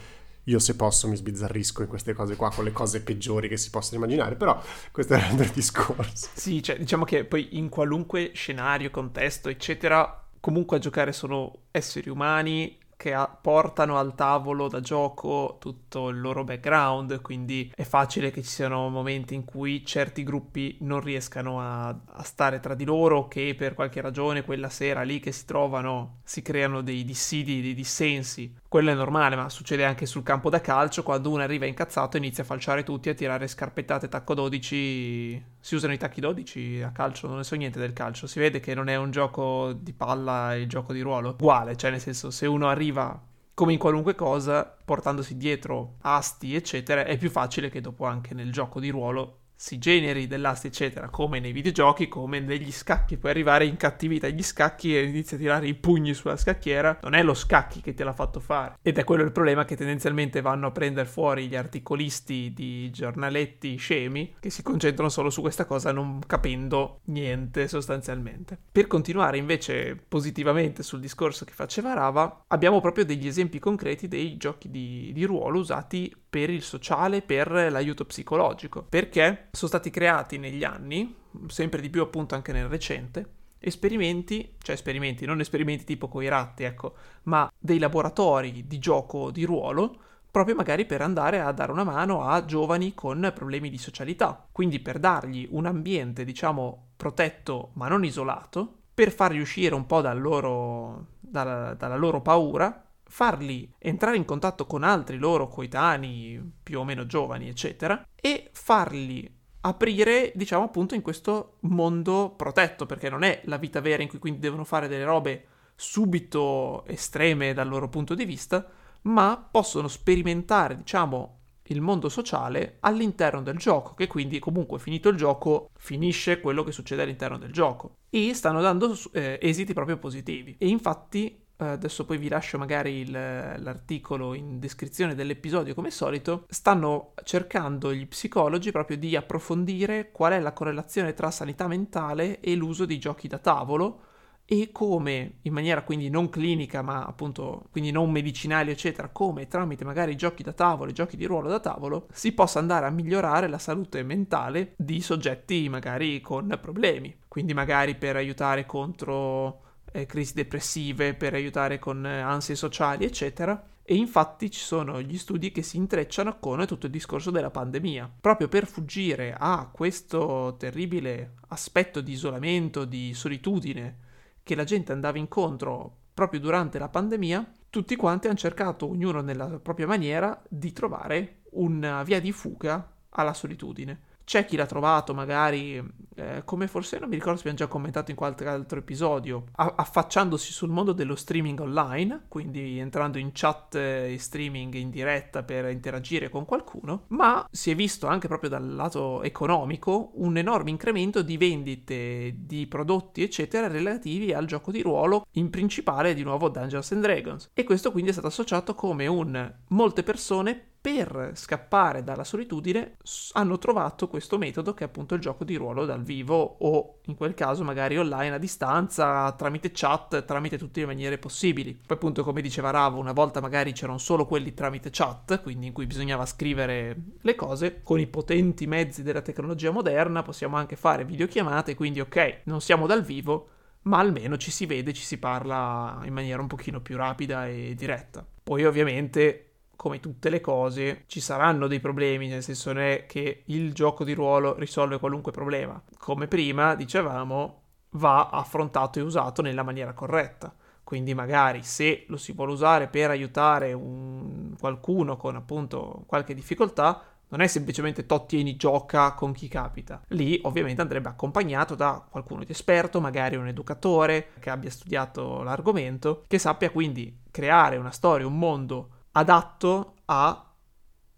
io 0.48 0.60
se 0.60 0.76
posso 0.76 1.08
mi 1.08 1.16
sbizzarrisco 1.16 1.82
in 1.82 1.88
queste 1.88 2.14
cose 2.14 2.36
qua 2.36 2.52
con 2.52 2.64
le 2.64 2.72
cose 2.72 3.02
peggiori 3.02 3.50
che 3.50 3.58
si 3.58 3.70
possono 3.70 3.98
immaginare, 3.98 4.36
però 4.36 4.62
questo 4.92 5.14
è 5.14 5.18
un 5.18 5.24
altro 5.24 5.52
discorso. 5.54 6.30
Sì, 6.34 6.64
cioè 6.64 6.78
diciamo 6.78 7.04
che 7.04 7.26
poi 7.26 7.58
in 7.58 7.70
qualunque 7.70 8.32
scenario, 8.34 8.90
contesto, 8.90 9.50
eccetera, 9.50 10.26
comunque 10.40 10.78
a 10.78 10.80
giocare 10.80 11.12
sono 11.12 11.64
esseri 11.72 12.10
umani 12.10 12.78
che 13.08 13.14
ha, 13.14 13.28
portano 13.28 13.98
al 13.98 14.16
tavolo 14.16 14.68
da 14.68 14.82
gioco 14.82 15.56
tutto 15.62 16.10
il 16.10 16.20
loro 16.20 16.44
background, 16.44 17.22
quindi 17.22 17.72
è 17.74 17.84
facile 17.84 18.32
che 18.32 18.44
ci 18.44 18.50
siano 18.50 18.90
momenti 18.90 19.34
in 19.34 19.46
cui 19.46 19.86
certi 19.86 20.24
gruppi 20.24 20.78
non 20.82 21.00
riescano 21.00 21.62
a, 21.62 21.88
a, 21.88 22.24
stare 22.24 22.60
tra 22.60 22.76
di 22.76 22.84
loro, 22.84 23.30
che 23.30 23.56
per 23.58 23.76
qualche 23.76 24.02
ragione 24.02 24.44
quella 24.44 24.68
sera 24.68 25.04
lì 25.04 25.22
che 25.22 25.32
si 25.32 25.46
trovano 25.46 26.18
si 26.26 26.42
creano 26.42 26.82
dei 26.82 27.06
dissidi, 27.06 27.62
dei 27.62 27.74
dissensi 27.74 28.54
quello 28.68 28.92
è 28.92 28.94
normale, 28.94 29.36
ma 29.36 29.50
succede 29.50 29.86
anche 29.86 30.06
sul 30.06 30.24
campo 30.24 30.50
da 30.50 30.60
calcio, 30.60 31.04
quando 31.04 31.30
uno 31.30 31.42
arriva 31.42 31.66
incazzato 31.66 32.18
inizia 32.18 32.44
a 32.44 32.46
falciare 32.46 32.84
tutti, 32.84 33.10
a 33.10 33.14
tirare 33.14 33.48
scarpettate 33.48 34.10
tacco 34.10 34.34
12. 34.34 35.46
Si 35.60 35.76
usano 35.76 35.94
i 35.94 35.98
tacchi 35.98 36.20
12 36.20 36.82
a 36.82 36.92
calcio, 36.92 37.28
non 37.28 37.38
ne 37.38 37.44
so 37.44 37.56
niente 37.56 37.80
del 37.80 37.94
calcio. 37.94 38.28
Si 38.28 38.40
vede 38.40 38.60
che 38.60 38.74
non 38.74 38.90
è 38.90 38.96
un 38.96 39.12
gioco 39.12 39.74
di 39.74 39.94
palla 39.94 40.56
e 40.56 40.68
gioco 40.68 40.92
di 40.92 41.02
ruolo. 41.02 41.30
Uguale, 41.30 41.78
cioè 41.78 41.92
nel 41.92 42.02
senso, 42.02 42.30
se 42.30 42.46
uno 42.46 42.68
arriva 42.68 43.22
come 43.54 43.74
in 43.74 43.80
qualunque 43.80 44.16
cosa, 44.16 44.66
portandosi 44.86 45.38
dietro 45.38 45.96
asti, 46.02 46.54
eccetera, 46.54 47.06
è 47.06 47.18
più 47.18 47.30
facile 47.30 47.70
che 47.70 47.82
dopo 47.82 48.06
anche 48.06 48.34
nel 48.34 48.52
gioco 48.52 48.80
di 48.80 48.90
ruolo 48.90 49.40
si 49.60 49.80
generi 49.80 50.28
dell'asta 50.28 50.68
eccetera 50.68 51.10
come 51.10 51.40
nei 51.40 51.52
videogiochi 51.52 52.08
come 52.08 52.40
negli 52.40 52.72
scacchi. 52.72 53.18
Puoi 53.18 53.32
arrivare 53.32 53.66
in 53.66 53.76
cattività 53.76 54.28
agli 54.28 54.44
scacchi 54.44 54.96
e 54.96 55.04
inizi 55.04 55.36
a 55.36 55.38
tirare 55.38 55.68
i 55.68 55.74
pugni 55.74 56.14
sulla 56.14 56.38
scacchiera. 56.38 57.00
Non 57.02 57.16
è 57.16 57.24
lo 57.24 57.34
scacchi 57.34 57.82
che 57.82 57.96
te 57.96 58.04
l'ha 58.04 58.14
fatto 58.14 58.40
fare. 58.40 58.78
Ed 58.84 59.00
è 59.00 59.04
quello 59.04 59.24
il 59.24 59.32
problema 59.32 59.66
che 59.66 59.76
tendenzialmente 59.76 60.42
vanno 60.42 60.68
a 60.68 60.72
prendere 60.72 61.08
fuori 61.08 61.48
gli 61.48 61.56
articolisti 61.56 62.54
di 62.54 62.92
giornaletti 62.92 63.76
scemi 63.78 64.36
che 64.40 64.52
si 64.52 64.62
concentrano 64.62 65.10
solo 65.10 65.32
su 65.32 65.42
questa 65.42 65.66
cosa 65.66 65.92
non 65.92 66.20
capendo 66.26 67.00
niente 67.06 67.68
sostanzialmente. 67.68 68.58
Per 68.72 68.86
continuare 68.86 69.38
invece 69.38 69.96
positivamente 70.08 70.84
sul 70.84 71.00
discorso 71.00 71.46
che 71.46 71.54
faceva 71.54 71.94
Rava 71.94 72.44
abbiamo 72.48 72.80
proprio 72.80 73.06
degli 73.06 73.26
esempi 73.26 73.58
concreti 73.58 74.08
dei 74.08 74.38
giochi 74.38 74.70
di, 74.70 75.12
di 75.14 75.24
ruolo 75.24 75.58
usati 75.58 76.14
per 76.38 76.52
il 76.52 76.62
sociale, 76.62 77.24
per 77.24 77.50
l'aiuto 77.50 78.06
psicologico, 78.06 78.86
perché 78.88 79.48
sono 79.54 79.70
stati 79.70 79.90
creati 79.90 80.38
negli 80.38 80.64
anni, 80.64 81.16
sempre 81.48 81.82
di 81.82 81.90
più 81.90 82.04
appunto 82.04 82.36
anche 82.36 82.52
nel 82.52 82.68
recente, 82.68 83.28
esperimenti, 83.58 84.54
cioè 84.62 84.76
esperimenti, 84.76 85.26
non 85.26 85.40
esperimenti 85.40 85.84
tipo 85.84 86.08
coi 86.08 86.28
ratti, 86.28 86.62
ecco, 86.62 86.94
ma 87.24 87.52
dei 87.58 87.80
laboratori 87.80 88.68
di 88.68 88.78
gioco 88.78 89.32
di 89.32 89.46
ruolo, 89.46 89.98
proprio 90.30 90.54
magari 90.54 90.86
per 90.86 91.02
andare 91.02 91.40
a 91.40 91.52
dare 91.52 91.72
una 91.72 91.84
mano 91.84 92.24
a 92.24 92.46
giovani 92.46 92.94
con 92.94 93.32
problemi 93.34 93.72
di 93.72 93.80
socialità, 93.80 94.48
quindi 94.52 94.80
per 94.80 95.00
dargli 95.00 95.48
un 95.50 95.66
ambiente, 95.66 96.24
diciamo, 96.24 96.90
protetto 96.96 97.72
ma 97.74 97.88
non 97.88 98.06
isolato, 98.06 98.74
per 98.94 99.12
farli 99.12 99.40
uscire 99.40 99.74
un 99.74 99.88
po' 99.88 100.02
dal 100.02 100.22
loro, 100.22 101.08
dalla, 101.20 101.74
dalla 101.74 101.96
loro 101.96 102.22
paura 102.22 102.87
farli 103.08 103.72
entrare 103.78 104.18
in 104.18 104.26
contatto 104.26 104.66
con 104.66 104.84
altri 104.84 105.18
loro 105.18 105.48
coetanei 105.48 106.42
più 106.62 106.80
o 106.80 106.84
meno 106.84 107.06
giovani, 107.06 107.48
eccetera, 107.48 108.06
e 108.16 108.50
farli 108.52 109.36
aprire, 109.62 110.32
diciamo 110.36 110.66
appunto, 110.66 110.96
in 110.96 111.02
questo 111.02 111.58
mondo 111.62 112.34
protetto, 112.36 112.86
perché 112.86 113.10
non 113.10 113.24
è 113.24 113.42
la 113.46 113.58
vita 113.58 113.82
vera 113.82 114.04
in 114.04 114.10
cui 114.10 114.20
quindi 114.20 114.40
devono 114.40 114.64
fare 114.64 114.88
delle 114.88 115.04
robe 115.04 115.46
subito 115.76 116.86
estreme 116.86 117.54
dal 117.54 117.68
loro 117.68 117.90
punto 117.90 118.16
di 118.16 118.26
vista, 118.26 118.66
ma 119.04 119.48
possono 119.50 119.88
sperimentare, 119.88 120.76
diciamo, 120.76 121.36
il 121.70 121.82
mondo 121.82 122.08
sociale 122.08 122.78
all'interno 122.82 123.42
del 123.42 123.58
gioco, 123.58 123.94
che 123.94 124.08
quindi 124.08 124.40
comunque 124.40 124.80
finito 124.80 125.10
il 125.10 125.18
gioco 125.18 125.70
finisce 125.76 126.40
quello 126.40 126.64
che 126.64 126.72
succede 126.72 127.02
all'interno 127.02 127.38
del 127.38 127.52
gioco. 127.52 127.96
E 128.10 128.34
stanno 128.34 128.62
dando 128.62 128.98
eh, 129.12 129.38
esiti 129.42 129.74
proprio 129.74 129.98
positivi. 129.98 130.56
E 130.58 130.68
infatti 130.68 131.46
adesso 131.58 132.06
poi 132.06 132.18
vi 132.18 132.30
lascio 132.30 132.58
magari 132.58 133.00
il, 133.00 133.12
l'articolo 133.12 134.34
in 134.34 134.60
descrizione 134.60 135.16
dell'episodio 135.16 135.74
come 135.74 135.92
solito, 135.92 136.46
stanno 136.50 137.14
cercando 137.24 137.94
gli 137.94 138.08
psicologi 138.08 138.72
proprio 138.72 138.98
di 138.98 139.16
approfondire 139.16 140.12
qual 140.12 140.34
è 140.34 140.40
la 140.40 140.54
correlazione 140.54 141.14
tra 141.14 141.32
sanità 141.32 141.68
mentale 141.68 142.40
e 142.40 142.56
l'uso 142.56 142.86
di 142.86 143.00
giochi 143.00 143.28
da 143.28 143.40
tavolo 143.40 144.02
e 144.50 144.70
come 144.72 145.40
in 145.42 145.52
maniera 145.52 145.84
quindi 145.84 146.10
non 146.10 146.30
clinica 146.30 146.82
ma 146.82 147.04
appunto 147.04 147.66
quindi 147.70 147.92
non 147.92 148.10
medicinali 148.10 148.72
eccetera 148.72 149.10
come 149.10 149.48
tramite 149.48 149.84
magari 149.84 150.16
giochi 150.16 150.42
da 150.42 150.54
tavolo 150.54 150.90
e 150.90 150.94
giochi 150.94 151.18
di 151.18 151.26
ruolo 151.26 151.50
da 151.50 151.60
tavolo 151.60 152.08
si 152.14 152.32
possa 152.32 152.60
andare 152.60 152.86
a 152.86 152.90
migliorare 152.90 153.50
la 153.50 153.58
salute 153.58 154.04
mentale 154.04 154.74
di 154.78 155.02
soggetti 155.02 155.68
magari 155.68 156.22
con 156.22 156.58
problemi. 156.62 157.14
Quindi 157.28 157.54
magari 157.54 157.96
per 157.96 158.16
aiutare 158.16 158.66
contro 158.66 159.67
eh, 159.92 160.06
crisi 160.06 160.34
depressive, 160.34 161.14
per 161.14 161.34
aiutare 161.34 161.80
con 161.80 162.06
eh, 162.06 162.20
ansie 162.20 162.56
sociali, 162.56 163.06
eccetera. 163.06 163.62
E 163.84 163.96
infatti 163.96 164.52
ci 164.52 164.60
sono 164.60 165.02
gli 165.02 165.18
studi 165.18 165.52
che 165.52 165.62
si 165.62 165.78
intrecciano 165.78 166.40
con 166.40 166.66
tutto 166.66 166.88
il 166.88 166.92
discorso 166.92 167.32
della 167.32 167.52
pandemia. 167.52 168.12
Proprio 168.20 168.50
per 168.50 168.68
fuggire 168.68 169.34
a 169.38 169.70
questo 169.72 170.56
terribile 170.60 171.36
aspetto 171.48 172.02
di 172.02 172.12
isolamento, 172.12 172.84
di 172.84 173.14
solitudine 173.14 174.06
che 174.44 174.56
la 174.56 174.66
gente 174.66 174.92
andava 174.92 175.18
incontro 175.18 175.96
proprio 176.14 176.40
durante 176.40 176.80
la 176.80 176.90
pandemia, 176.90 177.54
tutti 177.70 177.96
quanti 177.96 178.28
hanno 178.28 178.36
cercato, 178.36 178.90
ognuno 178.90 179.22
nella 179.22 179.60
propria 179.60 179.88
maniera, 179.88 180.42
di 180.50 180.74
trovare 180.74 181.42
una 181.52 182.04
via 182.04 182.20
di 182.20 182.32
fuga 182.32 182.92
alla 183.10 183.34
solitudine. 183.34 184.00
C'è 184.28 184.44
chi 184.44 184.58
l'ha 184.58 184.66
trovato 184.66 185.14
magari, 185.14 185.82
eh, 186.16 186.42
come 186.44 186.68
forse 186.68 187.00
non 187.00 187.08
mi 187.08 187.16
ricordo 187.16 187.36
se 187.38 187.48
abbiamo 187.48 187.60
già 187.60 187.68
commentato 187.68 188.12
in 188.12 188.18
qualche 188.18 188.46
altro 188.46 188.80
episodio, 188.80 189.46
a- 189.56 189.76
affacciandosi 189.78 190.52
sul 190.52 190.70
mondo 190.70 190.92
dello 190.92 191.16
streaming 191.16 191.58
online, 191.62 192.26
quindi 192.28 192.78
entrando 192.78 193.20
in 193.20 193.30
chat 193.32 193.76
e 193.76 194.18
streaming 194.20 194.74
in 194.74 194.90
diretta 194.90 195.44
per 195.44 195.70
interagire 195.70 196.28
con 196.28 196.44
qualcuno, 196.44 197.06
ma 197.08 197.48
si 197.50 197.72
è 197.72 197.76
visto 197.76 198.08
anche 198.08 198.28
proprio 198.28 198.50
dal 198.50 198.76
lato 198.76 199.24
economico 199.24 200.12
un 200.16 200.36
enorme 200.36 200.72
incremento 200.72 201.22
di 201.22 201.38
vendite 201.38 202.34
di 202.36 202.68
prodotti 202.68 203.24
eccetera 203.24 203.70
relativi 203.70 204.34
al 204.34 204.46
gioco 204.46 204.72
di 204.72 204.82
ruolo, 204.82 205.26
in 205.36 205.50
principale 205.50 206.14
di 206.14 206.24
nuovo 206.24 206.50
Dungeons 206.50 206.92
and 206.92 207.02
Dragons. 207.02 207.50
E 207.54 207.64
questo 207.64 207.94
quindi 207.94 208.10
è 208.10 208.14
stato 208.14 208.28
associato 208.28 208.76
come 208.76 209.08
un 209.08 209.54
molte 209.70 210.04
persone 210.04 210.72
per 210.80 211.32
scappare 211.34 212.04
dalla 212.04 212.24
solitudine 212.24 212.98
hanno 213.34 213.58
trovato 213.58 214.08
questo 214.08 214.38
metodo 214.38 214.74
che 214.74 214.84
è 214.84 214.88
appunto 214.88 215.16
il 215.16 215.22
gioco 215.22 215.44
di 215.44 215.56
ruolo 215.56 215.86
dal 215.86 216.04
vivo 216.04 216.58
o 216.60 217.00
in 217.06 217.16
quel 217.16 217.34
caso 217.34 217.64
magari 217.64 217.98
online 217.98 218.36
a 218.36 218.38
distanza 218.38 219.32
tramite 219.34 219.72
chat, 219.74 220.24
tramite 220.24 220.58
tutte 220.58 220.80
le 220.80 220.86
maniere 220.86 221.18
possibili. 221.18 221.74
Poi 221.74 221.98
appunto 221.98 222.24
come 222.24 222.42
diceva 222.42 222.70
Ravo, 222.70 223.00
una 223.00 223.12
volta 223.12 223.42
magari 223.42 223.74
c'erano 223.74 223.98
solo 223.98 224.26
quelli 224.26 224.54
tramite 224.54 224.90
chat, 224.92 225.42
quindi 225.42 225.68
in 225.68 225.74
cui 225.74 225.88
bisognava 225.88 226.26
scrivere 226.26 226.96
le 227.22 227.36
cose, 227.36 227.82
con 227.84 228.00
i 228.00 228.08
potenti 228.08 228.68
mezzi 228.68 229.04
della 229.04 229.22
tecnologia 229.22 229.72
moderna 229.72 230.22
possiamo 230.22 230.56
anche 230.58 230.76
fare 230.76 231.06
videochiamate, 231.06 231.76
quindi 231.76 232.00
ok, 232.00 232.42
non 232.46 232.62
siamo 232.62 232.88
dal 232.88 233.04
vivo, 233.04 233.50
ma 233.84 234.00
almeno 234.00 234.38
ci 234.38 234.52
si 234.52 234.66
vede, 234.66 234.94
ci 234.94 235.04
si 235.04 235.18
parla 235.18 236.02
in 236.04 236.14
maniera 236.14 236.42
un 236.42 236.48
pochino 236.48 236.82
più 236.82 236.98
rapida 236.98 237.48
e 237.48 237.74
diretta. 237.76 238.26
Poi 238.44 238.66
ovviamente 238.66 239.47
come 239.78 240.02
tutte 240.02 240.30
le 240.30 240.42
cose, 240.42 241.04
ci 241.06 241.22
saranno 241.22 241.68
dei 241.68 241.80
problemi, 241.80 242.28
nel 242.28 242.44
senso 242.44 242.74
non 242.74 242.82
è 242.82 243.06
che 243.08 243.44
il 243.46 243.72
gioco 243.74 244.04
di 244.04 244.14
ruolo 244.14 244.56
risolve 244.56 245.00
qualunque 245.00 245.32
problema. 245.32 245.82
Come 245.98 246.28
prima 246.28 246.76
dicevamo, 246.76 247.62
va 247.92 248.28
affrontato 248.30 249.00
e 249.00 249.04
usato 249.04 249.42
nella 249.42 249.64
maniera 249.64 249.94
corretta. 249.94 250.54
Quindi 250.84 251.14
magari 251.14 251.64
se 251.64 252.06
lo 252.08 252.18
si 252.18 252.32
vuole 252.32 252.54
usare 252.54 252.88
per 252.88 253.12
aiutare 253.12 253.74
un... 253.74 254.56
qualcuno 254.60 255.16
con 255.16 255.36
appunto 255.36 256.04
qualche 256.08 256.34
difficoltà, 256.34 257.04
non 257.30 257.42
è 257.42 257.48
semplicemente 257.48 258.06
Tottieni 258.06 258.56
gioca 258.56 259.14
con 259.14 259.34
chi 259.34 259.48
capita. 259.48 260.02
Lì 260.10 260.40
ovviamente 260.44 260.82
andrebbe 260.82 261.10
accompagnato 261.10 261.76
da 261.76 262.04
qualcuno 262.10 262.44
di 262.44 262.52
esperto, 262.52 263.02
magari 263.02 263.36
un 263.36 263.48
educatore 263.48 264.30
che 264.40 264.50
abbia 264.50 264.72
studiato 264.72 265.44
l'argomento, 265.44 266.24
che 266.28 266.40
sappia 266.40 266.72
quindi 266.72 267.20
creare 267.30 267.76
una 267.76 267.92
storia, 267.92 268.26
un 268.26 268.40
mondo 268.40 268.90
adatto 269.18 269.96
a 270.06 270.48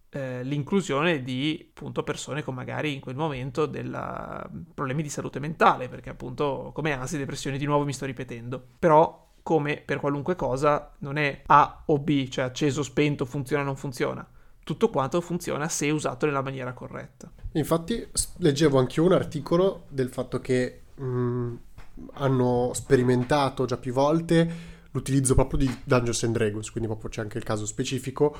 eh, 0.09 1.21
di 1.23 1.67
appunto 1.69 2.03
persone 2.03 2.43
con 2.43 2.55
magari 2.55 2.93
in 2.93 2.99
quel 2.99 3.15
momento 3.15 3.65
della... 3.65 4.49
problemi 4.73 5.03
di 5.03 5.09
salute 5.09 5.39
mentale, 5.39 5.87
perché 5.89 6.09
appunto 6.09 6.71
come 6.73 6.93
ansia 6.93 7.17
e 7.17 7.21
depressione 7.21 7.57
di 7.57 7.65
nuovo 7.65 7.85
mi 7.85 7.93
sto 7.93 8.05
ripetendo. 8.05 8.63
Però 8.79 9.27
come 9.43 9.81
per 9.83 9.99
qualunque 9.99 10.35
cosa 10.35 10.93
non 10.99 11.17
è 11.17 11.43
A 11.47 11.83
o 11.85 11.99
B, 11.99 12.27
cioè 12.27 12.45
acceso, 12.45 12.83
spento, 12.83 13.25
funziona 13.25 13.63
o 13.63 13.65
non 13.65 13.75
funziona. 13.75 14.27
Tutto 14.63 14.89
quanto 14.89 15.19
funziona 15.21 15.67
se 15.67 15.89
usato 15.89 16.25
nella 16.25 16.41
maniera 16.41 16.73
corretta. 16.73 17.31
Infatti 17.53 18.07
leggevo 18.37 18.77
anche 18.77 19.01
un 19.01 19.11
articolo 19.13 19.85
del 19.89 20.09
fatto 20.09 20.39
che 20.39 20.81
mh, 20.95 21.03
mm, 21.03 21.55
hanno 22.13 22.71
sperimentato 22.73 23.65
già 23.65 23.77
più 23.77 23.93
volte 23.93 24.77
l'utilizzo 24.91 25.35
proprio 25.35 25.59
di 25.59 25.81
Dungeons 25.83 26.23
and 26.23 26.33
Dragons, 26.33 26.69
quindi 26.71 26.89
proprio 26.89 27.09
c'è 27.09 27.21
anche 27.21 27.37
il 27.37 27.43
caso 27.43 27.65
specifico, 27.65 28.35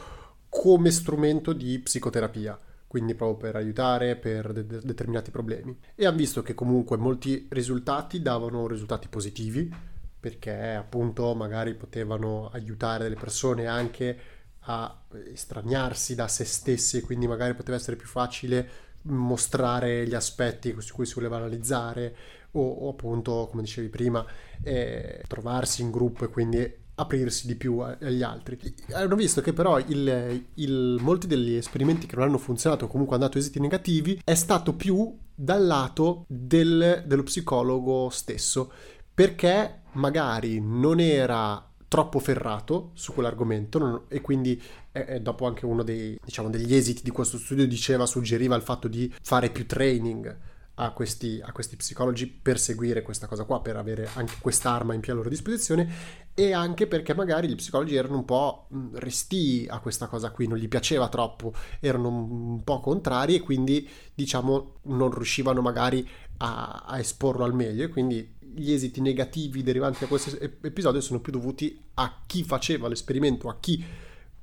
come 0.50 0.92
strumento 0.92 1.54
di 1.54 1.80
psicoterapia, 1.80 2.60
quindi 2.88 3.14
proprio 3.14 3.38
per 3.38 3.56
aiutare 3.56 4.16
per 4.16 4.52
de- 4.52 4.66
de- 4.66 4.80
determinati 4.84 5.32
problemi. 5.32 5.78
E 5.96 6.06
hanno 6.06 6.18
visto 6.18 6.42
che 6.42 6.54
comunque 6.56 6.98
molti 6.98 7.48
risultati 7.50 8.22
davano 8.22 8.68
risultati 8.68 9.08
positivi, 9.08 9.72
perché 10.20 10.74
appunto 10.74 11.34
magari 11.34 11.76
potevano 11.76 12.50
aiutare 12.52 13.04
delle 13.04 13.16
persone 13.16 13.68
anche 13.68 14.20
a 14.64 15.04
estraniarsi 15.32 16.14
da 16.16 16.28
se 16.28 16.44
stessi 16.44 17.00
quindi 17.02 17.28
magari 17.28 17.56
poteva 17.56 17.78
essere 17.78 17.96
più 17.96 18.08
facile 18.08 18.70
mostrare 19.04 20.08
gli 20.08 20.16
aspetti 20.16 20.76
su 20.80 20.94
cui 20.94 21.06
si 21.06 21.16
voleva 21.16 21.38
analizzare 21.38 22.16
o, 22.52 22.62
o 22.62 22.90
appunto, 22.90 23.48
come 23.50 23.62
dicevi 23.62 23.90
prima, 23.90 24.26
eh, 24.64 25.24
trovarsi 25.28 25.82
in 25.82 25.92
gruppo 25.92 26.26
e 26.26 26.30
quindi 26.30 26.78
aprirsi 26.96 27.48
di 27.48 27.56
più 27.56 27.80
agli 27.80 28.22
altri. 28.22 28.60
Hanno 28.92 29.16
visto 29.16 29.42
che 29.42 29.54
però 29.54 29.80
il, 29.80 30.46
il, 30.56 30.98
molti 31.00 31.28
degli 31.28 31.54
esperimenti 31.54 32.06
che 32.06 32.16
non 32.16 32.28
hanno 32.28 32.38
funzionato 32.38 32.86
o 32.86 32.88
comunque 32.88 33.16
hanno 33.16 33.26
dato 33.26 33.38
esiti 33.38 33.60
negativi 33.60 34.20
è 34.24 34.36
stato 34.36 34.74
più 34.74 35.18
dal 35.34 35.66
lato 35.66 36.26
del, 36.28 37.04
dello 37.06 37.24
psicologo 37.24 38.10
stesso, 38.10 38.72
perché 39.14 39.84
magari 39.94 40.60
non 40.60 41.00
era 41.00 41.69
troppo 41.90 42.20
ferrato 42.20 42.92
su 42.94 43.14
quell'argomento 43.14 43.80
non, 43.80 44.02
e 44.08 44.22
quindi 44.22 44.62
eh, 44.94 45.20
dopo 45.20 45.46
anche 45.46 45.66
uno 45.66 45.84
dei, 45.84 46.18
diciamo, 46.24 46.50
degli 46.50 46.74
esiti 46.74 47.04
di 47.04 47.10
questo 47.10 47.38
studio 47.38 47.68
diceva, 47.68 48.06
suggeriva 48.06 48.56
il 48.56 48.62
fatto 48.62 48.88
di 48.88 49.14
fare 49.22 49.50
più 49.50 49.66
training 49.66 50.38
a 50.82 50.92
questi, 50.92 51.42
a 51.44 51.52
questi 51.52 51.76
psicologi 51.76 52.28
per 52.28 52.58
seguire 52.58 53.02
questa 53.02 53.28
cosa 53.28 53.44
qua, 53.44 53.60
per 53.60 53.76
avere 53.76 54.08
anche 54.14 54.36
quest'arma 54.40 54.94
in 54.94 55.02
più 55.02 55.12
a 55.12 55.16
loro 55.16 55.30
disposizione 55.30 56.28
e 56.34 56.54
anche 56.54 56.88
perché 56.88 57.14
magari 57.14 57.50
gli 57.50 57.56
psicologi 57.56 57.96
erano 57.96 58.16
un 58.16 58.26
po' 58.26 58.68
restii 58.94 59.68
a 59.68 59.80
questa 59.80 60.08
cosa 60.08 60.32
qui, 60.32 60.48
non 60.48 60.58
gli 60.58 60.70
piaceva 60.70 61.10
troppo, 61.10 61.54
erano 61.82 62.08
un 62.08 62.64
po' 62.64 62.80
contrari 62.80 63.36
e 63.36 63.42
quindi 63.42 63.88
diciamo 64.14 64.80
non 64.84 65.12
riuscivano 65.12 65.62
magari 65.62 66.08
a, 66.38 66.86
a 66.86 66.98
esporlo 66.98 67.44
al 67.44 67.54
meglio 67.54 67.84
e 67.84 67.90
quindi 67.90 68.38
gli 68.54 68.72
esiti 68.72 69.02
negativi 69.02 69.64
derivanti 69.64 70.00
da 70.00 70.08
questo 70.08 70.38
episodio 70.40 71.02
sono 71.02 71.20
più 71.20 71.32
dovuti 71.32 71.82
a 71.96 72.24
chi 72.26 72.44
faceva 72.44 72.88
l'esperimento, 72.88 73.50
a 73.50 73.58
chi 73.60 73.84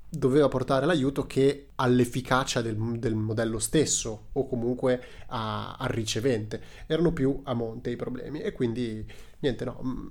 doveva 0.09 0.49
portare 0.49 0.87
l'aiuto 0.87 1.27
che 1.27 1.69
all'efficacia 1.75 2.63
del, 2.63 2.77
del 2.99 3.15
modello 3.15 3.59
stesso 3.59 4.29
o 4.33 4.47
comunque 4.47 5.03
al 5.27 5.89
ricevente. 5.89 6.61
Erano 6.87 7.13
più 7.13 7.41
a 7.45 7.55
monte 7.55 7.91
i 7.91 7.97
problemi 7.97 8.41
e 8.41 8.53
quindi 8.53 9.05
niente, 9.41 9.65
no, 9.65 9.81
mm, 9.85 10.07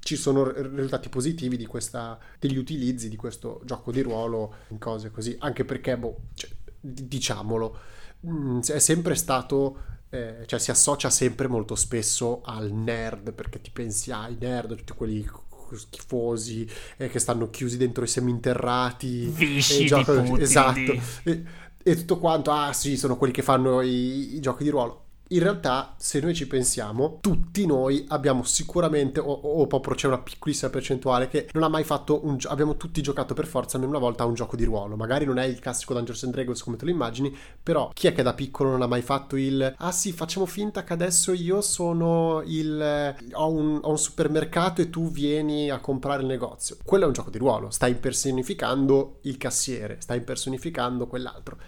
ci 0.00 0.16
sono 0.16 0.50
risultati 0.50 1.08
positivi 1.08 1.56
di 1.56 1.66
questa, 1.66 2.18
degli 2.38 2.56
utilizzi 2.56 3.08
di 3.08 3.16
questo 3.16 3.60
gioco 3.64 3.92
di 3.92 4.00
ruolo 4.00 4.54
in 4.68 4.78
cose 4.78 5.10
così, 5.10 5.36
anche 5.38 5.64
perché, 5.64 5.96
boh, 5.96 6.20
cioè, 6.34 6.50
diciamolo, 6.80 7.78
mm, 8.26 8.60
è 8.60 8.78
sempre 8.78 9.14
stato 9.14 9.96
eh, 10.10 10.44
cioè 10.46 10.58
si 10.58 10.70
associa 10.70 11.10
sempre 11.10 11.48
molto 11.48 11.74
spesso 11.74 12.40
al 12.44 12.70
nerd 12.70 13.32
perché 13.32 13.60
ti 13.60 13.70
pensi 13.70 14.10
ai 14.10 14.34
ah, 14.34 14.36
nerd, 14.38 14.76
tutti 14.76 14.92
quelli 14.94 15.28
schifosi 15.70 16.66
eh, 16.96 17.08
che 17.08 17.18
stanno 17.18 17.50
chiusi 17.50 17.76
dentro 17.76 18.04
i 18.04 18.08
seminterrati 18.08 19.26
visci 19.26 19.84
giocano, 19.84 20.38
esatto. 20.38 20.98
e, 21.24 21.44
e, 21.82 21.96
tutto 21.96 22.18
quanto 22.18 22.50
ah 22.50 22.72
sì 22.72 22.96
sono 22.96 23.16
quelli 23.16 23.32
che 23.32 23.42
fanno 23.42 23.82
i, 23.82 24.36
i, 24.36 24.40
giochi 24.40 24.64
di 24.64 24.70
ruolo 24.70 25.07
in 25.28 25.40
realtà, 25.40 25.94
se 25.98 26.20
noi 26.20 26.34
ci 26.34 26.46
pensiamo, 26.46 27.18
tutti 27.20 27.66
noi 27.66 28.04
abbiamo 28.08 28.44
sicuramente, 28.44 29.20
o, 29.20 29.30
o 29.30 29.66
proprio 29.66 29.94
c'è 29.94 30.06
una 30.06 30.18
piccolissima 30.18 30.70
percentuale 30.70 31.28
che 31.28 31.48
non 31.52 31.64
ha 31.64 31.68
mai 31.68 31.84
fatto 31.84 32.24
un 32.24 32.38
gioco, 32.38 32.52
abbiamo 32.52 32.76
tutti 32.76 33.02
giocato 33.02 33.34
per 33.34 33.46
forza 33.46 33.76
almeno 33.76 33.96
una 33.96 34.04
volta 34.04 34.22
a 34.22 34.26
un 34.26 34.34
gioco 34.34 34.56
di 34.56 34.64
ruolo. 34.64 34.96
Magari 34.96 35.24
non 35.24 35.38
è 35.38 35.44
il 35.44 35.58
classico 35.58 35.92
Dungeons 35.92 36.22
and 36.24 36.32
Dragons 36.32 36.62
come 36.62 36.76
te 36.76 36.84
lo 36.84 36.90
immagini, 36.90 37.36
però 37.62 37.90
chi 37.92 38.06
è 38.06 38.12
che 38.14 38.22
da 38.22 38.32
piccolo 38.32 38.70
non 38.70 38.82
ha 38.82 38.86
mai 38.86 39.02
fatto 39.02 39.36
il 39.36 39.74
ah 39.76 39.92
sì, 39.92 40.12
facciamo 40.12 40.46
finta 40.46 40.84
che 40.84 40.92
adesso 40.92 41.32
io 41.32 41.60
sono 41.60 42.42
il 42.46 43.14
ho 43.32 43.50
un, 43.50 43.80
ho 43.82 43.90
un 43.90 43.98
supermercato 43.98 44.80
e 44.80 44.88
tu 44.88 45.10
vieni 45.10 45.70
a 45.70 45.78
comprare 45.78 46.22
il 46.22 46.26
negozio. 46.28 46.76
Quello 46.84 47.04
è 47.04 47.06
un 47.06 47.12
gioco 47.12 47.30
di 47.30 47.38
ruolo, 47.38 47.70
stai 47.70 47.90
impersonificando 47.90 49.18
il 49.22 49.36
cassiere, 49.36 49.98
stai 50.00 50.18
impersonificando 50.18 51.06
quell'altro 51.06 51.58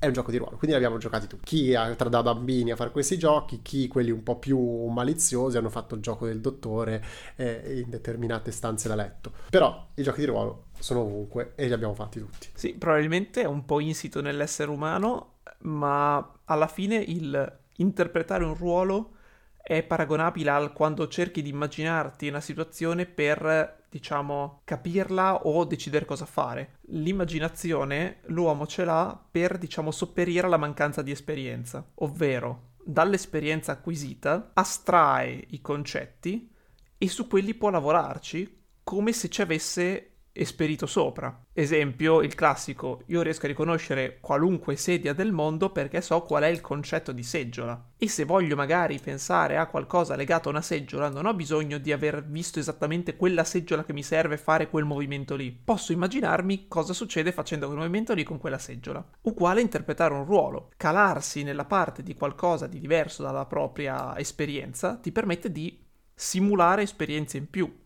è 0.00 0.06
un 0.06 0.14
gioco 0.14 0.30
di 0.30 0.38
ruolo, 0.38 0.56
quindi 0.56 0.72
l'abbiamo 0.72 0.96
giocati 0.96 1.26
tutti. 1.26 1.44
Chi 1.44 1.74
ha, 1.74 1.94
tra 1.94 2.08
da 2.08 2.22
bambini 2.22 2.70
a 2.70 2.76
fare 2.76 2.90
questi 2.90 3.18
giochi, 3.18 3.60
chi 3.60 3.86
quelli 3.86 4.10
un 4.10 4.22
po' 4.22 4.38
più 4.38 4.58
maliziosi 4.86 5.58
hanno 5.58 5.68
fatto 5.68 5.94
il 5.94 6.00
gioco 6.00 6.24
del 6.24 6.40
dottore 6.40 7.04
eh, 7.36 7.82
in 7.84 7.90
determinate 7.90 8.50
stanze 8.50 8.88
da 8.88 8.94
letto. 8.94 9.30
Però 9.50 9.88
i 9.94 10.02
giochi 10.02 10.20
di 10.20 10.26
ruolo 10.26 10.68
sono 10.78 11.00
ovunque 11.00 11.52
e 11.54 11.66
li 11.66 11.74
abbiamo 11.74 11.92
fatti 11.92 12.18
tutti. 12.18 12.48
Sì, 12.54 12.72
probabilmente 12.72 13.42
è 13.42 13.46
un 13.46 13.66
po' 13.66 13.78
insito 13.78 14.22
nell'essere 14.22 14.70
umano, 14.70 15.34
ma 15.64 16.32
alla 16.46 16.66
fine 16.66 16.96
il 16.96 17.58
interpretare 17.76 18.44
un 18.44 18.54
ruolo 18.54 19.16
è 19.62 19.82
paragonabile 19.82 20.50
al 20.50 20.72
quando 20.72 21.08
cerchi 21.08 21.42
di 21.42 21.50
immaginarti 21.50 22.28
una 22.28 22.40
situazione 22.40 23.06
per, 23.06 23.84
diciamo, 23.88 24.60
capirla 24.64 25.46
o 25.46 25.64
decidere 25.64 26.04
cosa 26.04 26.26
fare. 26.26 26.78
L'immaginazione 26.88 28.18
l'uomo 28.26 28.66
ce 28.66 28.84
l'ha 28.84 29.18
per, 29.30 29.58
diciamo, 29.58 29.90
sopperire 29.90 30.46
alla 30.46 30.56
mancanza 30.56 31.02
di 31.02 31.10
esperienza, 31.10 31.84
ovvero 31.96 32.68
dall'esperienza 32.84 33.72
acquisita 33.72 34.50
astrae 34.54 35.44
i 35.48 35.60
concetti 35.60 36.50
e 36.98 37.08
su 37.08 37.26
quelli 37.26 37.54
può 37.54 37.70
lavorarci 37.70 38.58
come 38.82 39.12
se 39.12 39.28
ci 39.28 39.42
avesse 39.42 40.09
esperito 40.32 40.86
sopra. 40.86 41.44
Esempio, 41.52 42.22
il 42.22 42.34
classico, 42.34 43.02
io 43.06 43.22
riesco 43.22 43.44
a 43.44 43.48
riconoscere 43.48 44.18
qualunque 44.20 44.76
sedia 44.76 45.12
del 45.12 45.32
mondo 45.32 45.70
perché 45.70 46.00
so 46.00 46.22
qual 46.22 46.44
è 46.44 46.46
il 46.46 46.60
concetto 46.60 47.12
di 47.12 47.22
seggiola. 47.22 47.88
E 47.96 48.08
se 48.08 48.24
voglio 48.24 48.56
magari 48.56 48.98
pensare 48.98 49.58
a 49.58 49.66
qualcosa 49.66 50.16
legato 50.16 50.48
a 50.48 50.52
una 50.52 50.62
seggiola, 50.62 51.08
non 51.08 51.26
ho 51.26 51.34
bisogno 51.34 51.78
di 51.78 51.92
aver 51.92 52.24
visto 52.24 52.58
esattamente 52.58 53.16
quella 53.16 53.44
seggiola 53.44 53.84
che 53.84 53.92
mi 53.92 54.02
serve 54.02 54.38
fare 54.38 54.70
quel 54.70 54.84
movimento 54.84 55.36
lì. 55.36 55.50
Posso 55.52 55.92
immaginarmi 55.92 56.66
cosa 56.68 56.92
succede 56.92 57.32
facendo 57.32 57.66
quel 57.66 57.78
movimento 57.78 58.14
lì 58.14 58.22
con 58.22 58.38
quella 58.38 58.58
seggiola. 58.58 59.04
Uguale 59.22 59.60
interpretare 59.60 60.14
un 60.14 60.24
ruolo. 60.24 60.70
Calarsi 60.76 61.42
nella 61.42 61.64
parte 61.64 62.02
di 62.02 62.14
qualcosa 62.14 62.66
di 62.66 62.80
diverso 62.80 63.22
dalla 63.22 63.46
propria 63.46 64.16
esperienza 64.18 64.96
ti 64.96 65.12
permette 65.12 65.52
di 65.52 65.78
simulare 66.14 66.82
esperienze 66.82 67.36
in 67.38 67.48
più 67.48 67.80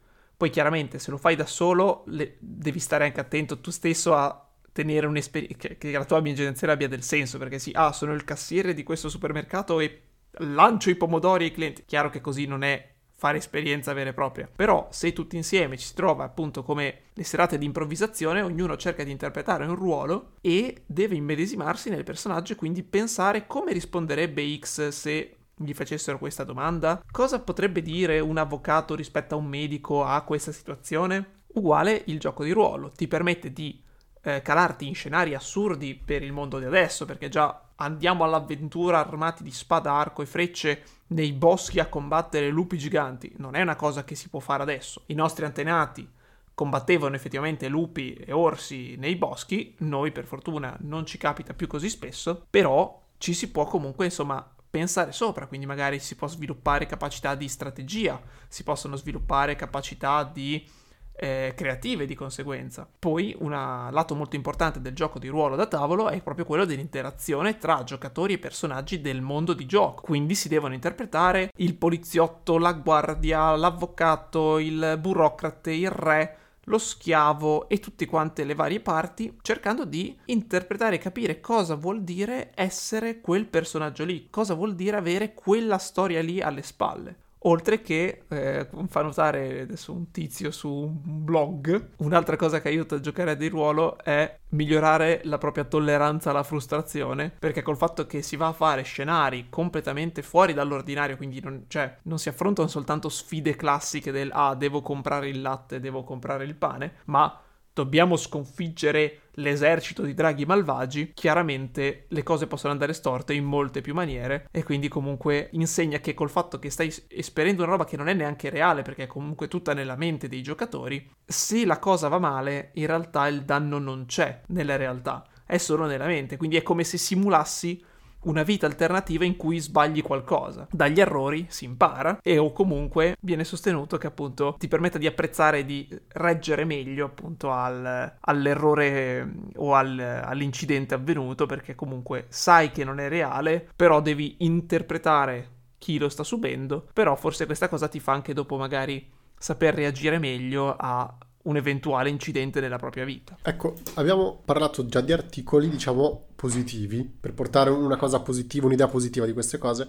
poi 0.44 0.50
chiaramente 0.50 0.98
se 0.98 1.11
lo 1.11 1.16
fai 1.16 1.37
da 1.37 1.46
solo 1.46 2.02
le, 2.09 2.37
devi 2.38 2.78
stare 2.78 3.04
anche 3.04 3.18
attento 3.18 3.61
tu 3.61 3.70
stesso 3.70 4.14
a 4.14 4.46
tenere 4.72 5.07
un'esperienza, 5.07 5.57
che, 5.57 5.78
che, 5.78 5.90
la 5.92 6.04
tua 6.04 6.18
immaginazione 6.18 6.72
abbia 6.74 6.87
del 6.87 7.02
senso, 7.02 7.38
perché 7.38 7.59
sì, 7.59 7.70
ah, 7.72 7.92
sono 7.92 8.12
il 8.12 8.24
cassiere 8.24 8.74
di 8.74 8.83
questo 8.83 9.09
supermercato 9.09 9.80
e 9.80 10.02
lancio 10.38 10.90
i 10.90 10.96
pomodori 10.96 11.44
ai 11.44 11.52
clienti. 11.52 11.85
Chiaro 11.87 12.11
che 12.11 12.20
così 12.20 12.44
non 12.44 12.62
è 12.62 12.92
fare 13.16 13.38
esperienza 13.38 13.94
vera 13.94 14.11
e 14.11 14.12
propria. 14.12 14.46
Però 14.54 14.87
se 14.90 15.14
tutti 15.14 15.37
insieme 15.37 15.78
ci 15.78 15.87
si 15.87 15.94
trova 15.94 16.24
appunto 16.24 16.62
come 16.62 17.04
le 17.14 17.24
serate 17.24 17.57
di 17.57 17.64
improvvisazione, 17.64 18.42
ognuno 18.42 18.76
cerca 18.76 19.02
di 19.02 19.12
interpretare 19.12 19.64
un 19.64 19.76
ruolo 19.76 20.33
e 20.42 20.83
deve 20.85 21.14
immedesimarsi 21.14 21.88
nel 21.88 22.04
personaggio 22.04 22.52
e 22.52 22.57
quindi 22.57 22.83
pensare 22.83 23.46
come 23.46 23.72
risponderebbe 23.72 24.59
X 24.59 24.88
se 24.88 25.37
gli 25.56 25.72
facessero 25.72 26.18
questa 26.18 26.44
domanda? 26.44 27.02
Cosa 27.10 27.40
potrebbe 27.40 27.82
dire 27.82 28.20
un 28.20 28.38
avvocato 28.38 28.94
rispetto 28.94 29.34
a 29.34 29.38
un 29.38 29.46
medico 29.46 30.04
a 30.04 30.20
questa 30.22 30.52
situazione? 30.52 31.42
Uguale 31.54 32.02
il 32.06 32.18
gioco 32.18 32.44
di 32.44 32.50
ruolo, 32.50 32.90
ti 32.90 33.06
permette 33.06 33.52
di 33.52 33.80
eh, 34.22 34.42
calarti 34.42 34.86
in 34.86 34.94
scenari 34.94 35.34
assurdi 35.34 35.94
per 35.94 36.22
il 36.22 36.32
mondo 36.32 36.58
di 36.58 36.64
adesso, 36.64 37.04
perché 37.04 37.28
già 37.28 37.60
andiamo 37.76 38.24
all'avventura 38.24 38.98
armati 38.98 39.42
di 39.42 39.50
spada, 39.50 39.92
arco 39.92 40.22
e 40.22 40.26
frecce 40.26 40.82
nei 41.08 41.32
boschi 41.32 41.78
a 41.80 41.86
combattere 41.86 42.48
lupi 42.48 42.78
giganti, 42.78 43.32
non 43.36 43.54
è 43.54 43.62
una 43.62 43.76
cosa 43.76 44.04
che 44.04 44.14
si 44.14 44.28
può 44.28 44.40
fare 44.40 44.62
adesso. 44.62 45.02
I 45.06 45.14
nostri 45.14 45.44
antenati 45.44 46.08
combattevano 46.54 47.16
effettivamente 47.16 47.68
lupi 47.68 48.14
e 48.14 48.32
orsi 48.32 48.96
nei 48.96 49.16
boschi, 49.16 49.74
noi 49.78 50.12
per 50.12 50.24
fortuna 50.24 50.76
non 50.80 51.04
ci 51.04 51.18
capita 51.18 51.52
più 51.52 51.66
così 51.66 51.88
spesso, 51.88 52.46
però 52.48 53.02
ci 53.18 53.34
si 53.34 53.50
può 53.50 53.64
comunque 53.64 54.04
insomma 54.06 54.53
pensare 54.74 55.12
sopra, 55.12 55.46
quindi 55.46 55.66
magari 55.66 56.00
si 56.00 56.16
può 56.16 56.26
sviluppare 56.26 56.84
capacità 56.84 57.37
di 57.37 57.46
strategia, 57.46 58.20
si 58.48 58.64
possono 58.64 58.96
sviluppare 58.96 59.54
capacità 59.54 60.24
di 60.24 60.68
eh, 61.12 61.52
creative 61.54 62.06
di 62.06 62.16
conseguenza. 62.16 62.88
Poi 62.98 63.37
un 63.38 63.50
lato 63.50 64.16
molto 64.16 64.34
importante 64.34 64.80
del 64.80 64.92
gioco 64.92 65.20
di 65.20 65.28
ruolo 65.28 65.54
da 65.54 65.66
tavolo 65.66 66.08
è 66.08 66.20
proprio 66.22 66.44
quello 66.44 66.64
dell'interazione 66.64 67.56
tra 67.56 67.84
giocatori 67.84 68.32
e 68.32 68.38
personaggi 68.38 69.00
del 69.00 69.20
mondo 69.20 69.52
di 69.52 69.64
gioco. 69.64 70.02
Quindi 70.02 70.34
si 70.34 70.48
devono 70.48 70.74
interpretare 70.74 71.52
il 71.58 71.76
poliziotto, 71.76 72.58
la 72.58 72.72
guardia, 72.72 73.54
l'avvocato, 73.54 74.58
il 74.58 74.98
burocrate, 75.00 75.70
il 75.70 75.90
re 75.90 76.38
lo 76.64 76.79
schiavo 76.79 77.68
e 77.68 77.81
tutte 77.81 78.07
quante 78.07 78.44
le 78.44 78.55
varie 78.55 78.81
parti, 78.81 79.37
cercando 79.42 79.85
di 79.85 80.16
interpretare 80.27 80.96
e 80.96 80.98
capire 80.98 81.40
cosa 81.40 81.74
vuol 81.74 82.03
dire 82.03 82.53
essere 82.55 83.20
quel 83.20 83.46
personaggio 83.46 84.05
lì, 84.05 84.29
cosa 84.31 84.55
vuol 84.55 84.74
dire 84.74 84.96
avere 84.96 85.35
quella 85.35 85.79
storia 85.79 86.22
lì 86.22 86.40
alle 86.40 86.62
spalle. 86.62 87.23
Oltre 87.46 87.83
che, 87.83 88.22
eh, 88.28 88.68
fa 88.88 89.02
notare 89.02 89.61
adesso 89.61 89.92
un 89.92 90.11
tizio 90.11 90.50
su 90.50 90.70
un 90.70 91.24
blog, 91.24 91.90
un'altra 91.98 92.37
cosa 92.37 92.62
che 92.62 92.68
aiuta 92.68 92.94
a 92.94 93.00
giocare 93.00 93.37
di 93.37 93.48
ruolo 93.48 93.98
è 94.02 94.38
migliorare 94.50 95.20
la 95.24 95.37
propria 95.37 95.64
tolleranza 95.64 96.30
alla 96.30 96.42
frustrazione, 96.42 97.30
perché 97.38 97.61
col 97.61 97.76
fatto 97.76 98.07
che 98.07 98.22
si 98.22 98.37
va 98.37 98.46
a 98.46 98.52
fare 98.54 98.83
scenari 98.83 99.48
completamente 99.50 100.22
fuori 100.22 100.54
dall'ordinario, 100.54 101.18
quindi 101.18 101.40
non, 101.42 101.64
cioè, 101.68 101.98
non 102.04 102.18
si 102.18 102.30
affrontano 102.30 102.66
soltanto 102.66 103.11
sfide 103.11 103.57
classiche 103.57 104.11
del 104.11 104.30
ah, 104.33 104.54
devo 104.54 104.80
comprare 104.80 105.28
il 105.28 105.42
latte, 105.42 105.80
devo 105.80 106.02
comprare 106.02 106.44
il 106.44 106.54
pane, 106.54 106.94
ma 107.07 107.40
dobbiamo 107.74 108.16
sconfiggere 108.16 109.18
l'esercito 109.35 110.03
di 110.03 110.14
draghi 110.14 110.44
malvagi, 110.44 111.12
chiaramente 111.14 112.07
le 112.09 112.23
cose 112.23 112.47
possono 112.47 112.73
andare 112.73 112.92
storte 112.92 113.35
in 113.35 113.44
molte 113.44 113.81
più 113.81 113.94
maniere 113.94 114.49
e 114.51 114.62
quindi 114.62 114.88
comunque 114.88 115.49
insegna 115.53 115.99
che 115.99 116.14
col 116.14 116.31
fatto 116.31 116.59
che 116.59 116.70
stai 116.70 116.92
esperendo 117.09 117.62
una 117.62 117.73
roba 117.73 117.85
che 117.85 117.97
non 117.97 118.09
è 118.09 118.14
neanche 118.14 118.51
reale 118.51 118.83
perché 118.83 119.05
è 119.05 119.07
comunque 119.07 119.49
tutta 119.49 119.75
nella 119.75 119.97
mente 119.97 120.29
dei 120.29 120.42
giocatori, 120.42 121.11
se 121.25 121.64
la 121.64 121.79
cosa 121.79 122.09
va 122.09 122.18
male 122.18 122.70
in 122.75 122.87
realtà 122.87 123.27
il 123.29 123.42
danno 123.44 123.79
non 123.79 124.07
c'è 124.07 124.42
nella 124.49 124.77
realtà, 124.77 125.27
è 125.47 125.59
solo 125.59 125.87
nella 125.87 126.07
mente, 126.07 126.37
quindi 126.37 126.57
è 126.57 126.62
come 126.62 126.85
se 126.85 126.99
simulassi 126.99 127.85
una 128.24 128.42
vita 128.42 128.66
alternativa 128.66 129.24
in 129.24 129.37
cui 129.37 129.58
sbagli 129.58 130.02
qualcosa. 130.02 130.66
Dagli 130.70 131.00
errori 131.00 131.46
si 131.48 131.64
impara 131.64 132.18
e 132.22 132.38
o 132.38 132.52
comunque 132.52 133.16
viene 133.20 133.44
sostenuto 133.44 133.96
che 133.98 134.06
appunto 134.06 134.56
ti 134.58 134.68
permetta 134.68 134.98
di 134.98 135.06
apprezzare 135.06 135.60
e 135.60 135.64
di 135.64 135.88
reggere 136.08 136.64
meglio 136.64 137.06
appunto 137.06 137.50
al, 137.50 138.16
all'errore 138.20 139.32
o 139.56 139.74
al, 139.74 139.98
all'incidente 139.98 140.94
avvenuto 140.94 141.46
perché 141.46 141.74
comunque 141.74 142.26
sai 142.28 142.70
che 142.70 142.84
non 142.84 143.00
è 143.00 143.08
reale, 143.08 143.68
però 143.74 144.00
devi 144.00 144.37
interpretare 144.38 145.50
chi 145.78 145.98
lo 145.98 146.08
sta 146.08 146.22
subendo, 146.22 146.88
però 146.92 147.14
forse 147.14 147.44
questa 147.44 147.68
cosa 147.68 147.88
ti 147.88 148.00
fa 148.00 148.12
anche 148.12 148.32
dopo 148.32 148.56
magari 148.56 149.06
saper 149.37 149.74
reagire 149.74 150.18
meglio 150.18 150.74
a 150.78 151.14
un 151.44 151.57
eventuale 151.57 152.09
incidente 152.09 152.61
nella 152.61 152.78
propria 152.78 153.04
vita. 153.04 153.37
Ecco, 153.42 153.74
abbiamo 153.94 154.40
parlato 154.44 154.87
già 154.87 155.00
di 155.00 155.12
articoli, 155.12 155.68
diciamo, 155.68 156.28
positivi, 156.35 157.04
per 157.04 157.33
portare 157.35 157.70
una 157.70 157.96
cosa 157.96 158.20
positiva, 158.20 158.66
un'idea 158.66 158.88
positiva 158.88 159.26
di 159.26 159.33
queste 159.33 159.59
cose, 159.59 159.88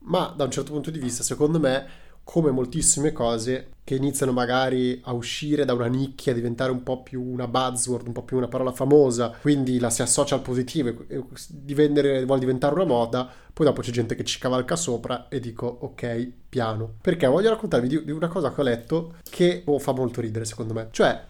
ma 0.00 0.32
da 0.36 0.44
un 0.44 0.50
certo 0.50 0.72
punto 0.72 0.90
di 0.90 0.98
vista, 0.98 1.22
secondo 1.22 1.58
me, 1.58 1.86
come 2.24 2.50
moltissime 2.50 3.12
cose 3.12 3.68
che 3.84 3.94
iniziano 3.94 4.32
magari 4.32 4.98
a 5.04 5.12
uscire 5.12 5.66
da 5.66 5.74
una 5.74 5.86
nicchia, 5.86 6.32
a 6.32 6.34
diventare 6.34 6.72
un 6.72 6.82
po' 6.82 7.02
più 7.02 7.22
una 7.22 7.46
buzzword, 7.46 8.06
un 8.06 8.14
po' 8.14 8.22
più 8.22 8.38
una 8.38 8.48
parola 8.48 8.72
famosa, 8.72 9.30
quindi 9.42 9.78
la 9.78 9.90
si 9.90 10.00
associa 10.00 10.34
al 10.34 10.40
positivo 10.40 11.04
e 11.06 11.22
diventare, 11.48 12.24
vuole 12.24 12.40
diventare 12.40 12.74
una 12.74 12.86
moda, 12.86 13.30
poi 13.52 13.66
dopo 13.66 13.82
c'è 13.82 13.90
gente 13.90 14.14
che 14.14 14.24
ci 14.24 14.38
cavalca 14.38 14.74
sopra 14.74 15.28
e 15.28 15.38
dico 15.38 15.66
ok, 15.66 16.30
piano. 16.48 16.94
Perché 17.00 17.26
voglio 17.26 17.50
raccontarvi 17.50 17.88
di, 17.88 18.04
di 18.04 18.10
una 18.10 18.28
cosa 18.28 18.52
che 18.52 18.60
ho 18.60 18.64
letto 18.64 19.14
che 19.28 19.62
oh, 19.66 19.78
fa 19.78 19.92
molto 19.92 20.22
ridere 20.22 20.46
secondo 20.46 20.72
me. 20.72 20.88
Cioè, 20.90 21.22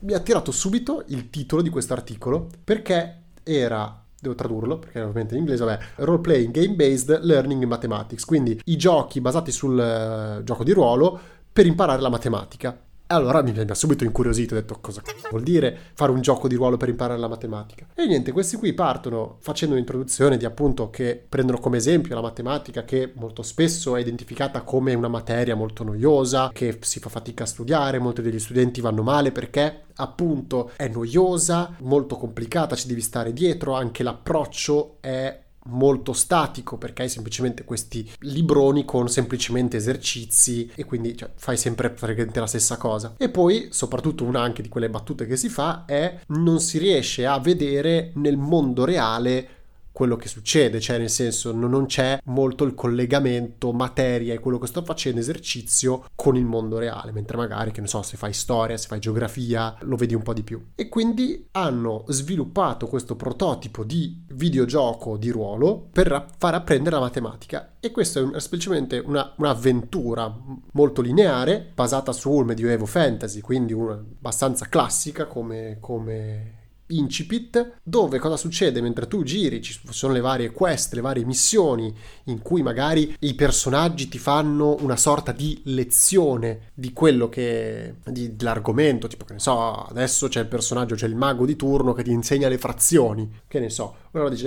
mi 0.00 0.12
ha 0.12 0.20
tirato 0.20 0.52
subito 0.52 1.04
il 1.06 1.30
titolo 1.30 1.62
di 1.62 1.70
questo 1.70 1.94
articolo 1.94 2.48
perché 2.62 3.22
era 3.42 4.03
devo 4.24 4.34
tradurlo 4.34 4.78
perché 4.78 5.00
ovviamente 5.00 5.34
in 5.34 5.40
inglese, 5.40 5.64
vabbè, 5.64 5.84
role 5.96 6.20
playing 6.20 6.52
game 6.52 6.74
based 6.74 7.20
learning 7.22 7.62
in 7.62 7.68
mathematics, 7.68 8.24
quindi 8.24 8.60
i 8.64 8.76
giochi 8.76 9.20
basati 9.20 9.52
sul 9.52 10.38
uh, 10.38 10.42
gioco 10.42 10.64
di 10.64 10.72
ruolo 10.72 11.18
per 11.52 11.66
imparare 11.66 12.00
la 12.00 12.08
matematica. 12.08 12.76
Allora 13.08 13.42
mi 13.42 13.52
ha 13.56 13.74
subito 13.74 14.04
incuriosito, 14.04 14.54
ho 14.54 14.58
detto 14.58 14.78
cosa 14.80 15.02
vuol 15.30 15.42
dire 15.42 15.76
fare 15.94 16.10
un 16.10 16.20
gioco 16.20 16.48
di 16.48 16.54
ruolo 16.54 16.76
per 16.76 16.88
imparare 16.88 17.18
la 17.18 17.28
matematica. 17.28 17.86
E 17.94 18.06
niente, 18.06 18.32
questi 18.32 18.56
qui 18.56 18.72
partono 18.72 19.36
facendo 19.40 19.74
un'introduzione 19.74 20.36
di 20.36 20.44
appunto 20.44 20.90
che 20.90 21.22
prendono 21.28 21.58
come 21.58 21.76
esempio 21.76 22.14
la 22.14 22.22
matematica 22.22 22.84
che 22.84 23.12
molto 23.14 23.42
spesso 23.42 23.96
è 23.96 24.00
identificata 24.00 24.62
come 24.62 24.94
una 24.94 25.08
materia 25.08 25.54
molto 25.54 25.84
noiosa, 25.84 26.50
che 26.52 26.78
si 26.80 26.98
fa 26.98 27.10
fatica 27.10 27.44
a 27.44 27.46
studiare, 27.46 27.98
molti 27.98 28.22
degli 28.22 28.38
studenti 28.38 28.80
vanno 28.80 29.02
male 29.02 29.32
perché 29.32 29.82
appunto 29.96 30.72
è 30.76 30.88
noiosa, 30.88 31.76
molto 31.80 32.16
complicata, 32.16 32.74
ci 32.74 32.88
devi 32.88 33.00
stare 33.00 33.32
dietro, 33.32 33.74
anche 33.74 34.02
l'approccio 34.02 34.96
è 35.00 35.42
molto 35.66 36.12
statico 36.12 36.76
perché 36.76 37.02
hai 37.02 37.08
semplicemente 37.08 37.64
questi 37.64 38.10
libroni 38.20 38.84
con 38.84 39.08
semplicemente 39.08 39.76
esercizi 39.76 40.70
e 40.74 40.84
quindi 40.84 41.16
cioè, 41.16 41.30
fai 41.34 41.56
sempre 41.56 41.90
praticamente 41.90 42.40
la 42.40 42.46
stessa 42.46 42.76
cosa. 42.76 43.14
E 43.16 43.28
poi, 43.28 43.68
soprattutto 43.70 44.24
una 44.24 44.40
anche 44.40 44.62
di 44.62 44.68
quelle 44.68 44.90
battute 44.90 45.26
che 45.26 45.36
si 45.36 45.48
fa 45.48 45.84
è 45.86 46.20
non 46.28 46.60
si 46.60 46.78
riesce 46.78 47.26
a 47.26 47.38
vedere 47.38 48.12
nel 48.14 48.36
mondo 48.36 48.84
reale 48.84 49.48
quello 49.94 50.16
che 50.16 50.26
succede, 50.26 50.80
cioè 50.80 50.98
nel 50.98 51.08
senso 51.08 51.52
non 51.52 51.86
c'è 51.86 52.18
molto 52.24 52.64
il 52.64 52.74
collegamento 52.74 53.72
materia 53.72 54.34
e 54.34 54.40
quello 54.40 54.58
che 54.58 54.66
sto 54.66 54.82
facendo 54.82 55.20
esercizio 55.20 56.06
con 56.16 56.34
il 56.36 56.44
mondo 56.44 56.78
reale, 56.78 57.12
mentre 57.12 57.36
magari 57.36 57.70
che 57.70 57.80
ne 57.80 57.86
so, 57.86 58.02
se 58.02 58.16
fai 58.16 58.32
storia, 58.32 58.76
se 58.76 58.88
fai 58.88 58.98
geografia, 58.98 59.76
lo 59.82 59.94
vedi 59.94 60.12
un 60.14 60.22
po' 60.22 60.32
di 60.32 60.42
più. 60.42 60.60
E 60.74 60.88
quindi 60.88 61.46
hanno 61.52 62.02
sviluppato 62.08 62.88
questo 62.88 63.14
prototipo 63.14 63.84
di 63.84 64.24
videogioco 64.32 65.16
di 65.16 65.30
ruolo 65.30 65.86
per 65.92 66.26
far 66.38 66.54
apprendere 66.54 66.96
la 66.96 67.02
matematica 67.02 67.74
e 67.78 67.92
questa 67.92 68.18
è 68.18 68.40
semplicemente 68.40 68.98
una, 68.98 69.32
un'avventura 69.36 70.34
molto 70.72 71.02
lineare 71.02 71.70
basata 71.72 72.10
sul 72.10 72.44
medioevo 72.44 72.84
fantasy, 72.84 73.40
quindi 73.40 73.72
una, 73.72 73.92
abbastanza 73.92 74.66
classica 74.68 75.26
come, 75.26 75.76
come 75.78 76.62
incipit 76.88 77.78
dove 77.82 78.18
cosa 78.18 78.36
succede 78.36 78.80
mentre 78.80 79.06
tu 79.06 79.22
giri 79.22 79.62
ci 79.62 79.78
sono 79.88 80.12
le 80.12 80.20
varie 80.20 80.50
quest 80.50 80.92
le 80.94 81.00
varie 81.00 81.24
missioni 81.24 81.94
in 82.24 82.42
cui 82.42 82.62
magari 82.62 83.16
i 83.20 83.34
personaggi 83.34 84.08
ti 84.08 84.18
fanno 84.18 84.76
una 84.80 84.96
sorta 84.96 85.32
di 85.32 85.62
lezione 85.64 86.72
di 86.74 86.92
quello 86.92 87.28
che 87.28 87.94
di, 88.04 88.36
dell'argomento 88.36 89.06
tipo 89.06 89.24
che 89.24 89.34
ne 89.34 89.38
so 89.38 89.84
adesso 89.84 90.28
c'è 90.28 90.40
il 90.40 90.46
personaggio 90.46 90.94
c'è 90.94 91.06
il 91.06 91.16
mago 91.16 91.46
di 91.46 91.56
turno 91.56 91.92
che 91.94 92.02
ti 92.02 92.10
insegna 92.10 92.48
le 92.48 92.58
frazioni 92.58 93.40
che 93.48 93.60
ne 93.60 93.70
so 93.70 93.96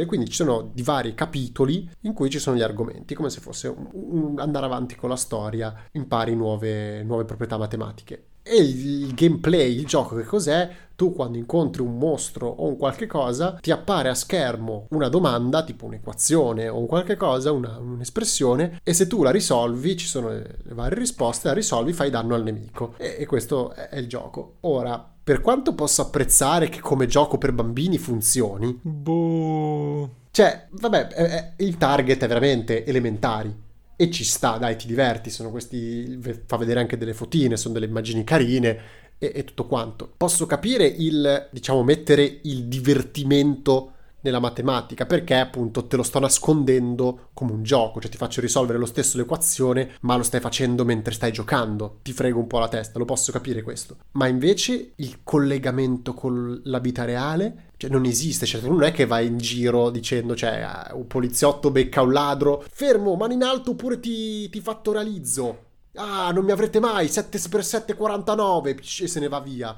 quindi 0.05 0.27
ci 0.27 0.35
sono 0.35 0.69
di 0.73 0.83
vari 0.83 1.15
capitoli 1.15 1.89
in 2.01 2.13
cui 2.13 2.29
ci 2.29 2.39
sono 2.39 2.55
gli 2.55 2.61
argomenti 2.61 3.15
come 3.15 3.29
se 3.29 3.41
fosse 3.41 3.67
un, 3.67 3.87
un 3.93 4.39
andare 4.39 4.65
avanti 4.65 4.95
con 4.95 5.09
la 5.09 5.15
storia 5.15 5.73
impari 5.91 6.35
nuove, 6.35 7.03
nuove 7.03 7.25
proprietà 7.25 7.57
matematiche 7.57 8.25
e 8.47 8.61
il 8.61 9.13
gameplay, 9.13 9.75
il 9.75 9.85
gioco 9.85 10.15
che 10.15 10.23
cos'è? 10.23 10.69
Tu 10.97 11.13
quando 11.13 11.37
incontri 11.37 11.83
un 11.83 11.95
mostro 11.95 12.47
o 12.47 12.67
un 12.67 12.75
qualche 12.75 13.05
cosa, 13.05 13.59
ti 13.61 13.69
appare 13.69 14.09
a 14.09 14.15
schermo 14.15 14.87
una 14.89 15.09
domanda, 15.09 15.63
tipo 15.63 15.85
un'equazione 15.85 16.67
o 16.67 16.79
un 16.79 16.87
qualche 16.87 17.15
cosa, 17.15 17.51
una, 17.51 17.77
un'espressione, 17.77 18.79
e 18.81 18.93
se 18.95 19.05
tu 19.05 19.21
la 19.21 19.29
risolvi, 19.29 19.95
ci 19.95 20.07
sono 20.07 20.29
le, 20.29 20.57
varie 20.69 20.97
risposte, 20.97 21.49
la 21.49 21.53
risolvi, 21.53 21.93
fai 21.93 22.09
danno 22.09 22.33
al 22.33 22.41
nemico. 22.41 22.95
E, 22.97 23.17
e 23.19 23.25
questo 23.27 23.73
è, 23.73 23.89
è 23.89 23.99
il 23.99 24.07
gioco. 24.07 24.55
Ora, 24.61 25.13
per 25.23 25.41
quanto 25.41 25.75
posso 25.75 26.01
apprezzare 26.01 26.67
che 26.67 26.79
come 26.79 27.05
gioco 27.05 27.37
per 27.37 27.51
bambini 27.51 27.99
funzioni, 27.99 28.79
boh. 28.81 30.09
Cioè, 30.31 30.67
vabbè, 30.71 31.09
è, 31.09 31.23
è, 31.25 31.53
il 31.57 31.77
target 31.77 32.23
è 32.23 32.27
veramente 32.27 32.83
elementari 32.85 33.55
e 33.95 34.09
ci 34.09 34.23
sta, 34.23 34.57
dai, 34.57 34.77
ti 34.77 34.87
diverti, 34.87 35.29
sono 35.29 35.51
questi, 35.51 36.19
fa 36.45 36.57
vedere 36.57 36.79
anche 36.79 36.97
delle 36.97 37.13
fotine, 37.13 37.57
sono 37.57 37.73
delle 37.73 37.87
immagini 37.87 38.23
carine 38.23 39.05
e, 39.17 39.31
e 39.35 39.43
tutto 39.43 39.65
quanto. 39.65 40.11
Posso 40.17 40.45
capire 40.45 40.85
il, 40.85 41.49
diciamo, 41.51 41.83
mettere 41.83 42.39
il 42.43 42.65
divertimento 42.65 43.93
nella 44.21 44.39
matematica 44.39 45.05
perché 45.05 45.35
appunto 45.35 45.85
te 45.85 45.95
lo 45.95 46.03
sto 46.03 46.19
nascondendo 46.19 47.29
come 47.33 47.51
un 47.51 47.63
gioco, 47.63 47.99
cioè 48.01 48.09
ti 48.09 48.17
faccio 48.17 48.41
risolvere 48.41 48.79
lo 48.79 48.85
stesso 48.85 49.17
l'equazione 49.17 49.91
ma 50.01 50.17
lo 50.17 50.23
stai 50.23 50.39
facendo 50.39 50.83
mentre 50.83 51.13
stai 51.13 51.31
giocando, 51.31 51.99
ti 52.01 52.13
frego 52.13 52.39
un 52.39 52.47
po' 52.47 52.59
la 52.59 52.67
testa, 52.67 52.99
lo 52.99 53.05
posso 53.05 53.31
capire 53.31 53.61
questo. 53.61 53.97
Ma 54.13 54.27
invece 54.27 54.93
il 54.95 55.19
collegamento 55.23 56.13
con 56.13 56.61
la 56.65 56.79
vita 56.79 57.05
reale 57.05 57.65
cioè, 57.77 57.91
non 57.91 58.05
esiste, 58.05 58.47
cioè, 58.47 58.61
non 58.61 58.81
è 58.81 58.91
che 58.91 59.05
vai 59.05 59.27
in 59.27 59.37
giro 59.37 59.91
dicendo, 59.91 60.35
cioè, 60.35 60.61
ah, 60.61 60.91
un 60.95 61.05
poliziotto 61.05 61.69
becca 61.69 62.01
un 62.01 62.11
ladro, 62.11 62.65
fermo, 62.67 63.15
mani 63.15 63.35
in 63.35 63.43
alto 63.43 63.71
oppure 63.71 63.99
ti, 63.99 64.49
ti 64.49 64.59
fattoralizzo. 64.61 65.65
Ah, 65.97 66.31
non 66.31 66.45
mi 66.45 66.51
avrete 66.51 66.79
mai, 66.79 67.07
7x7 67.07 67.95
49, 67.95 68.77
e 69.01 69.07
se 69.07 69.19
ne 69.19 69.27
va 69.27 69.39
via. 69.39 69.75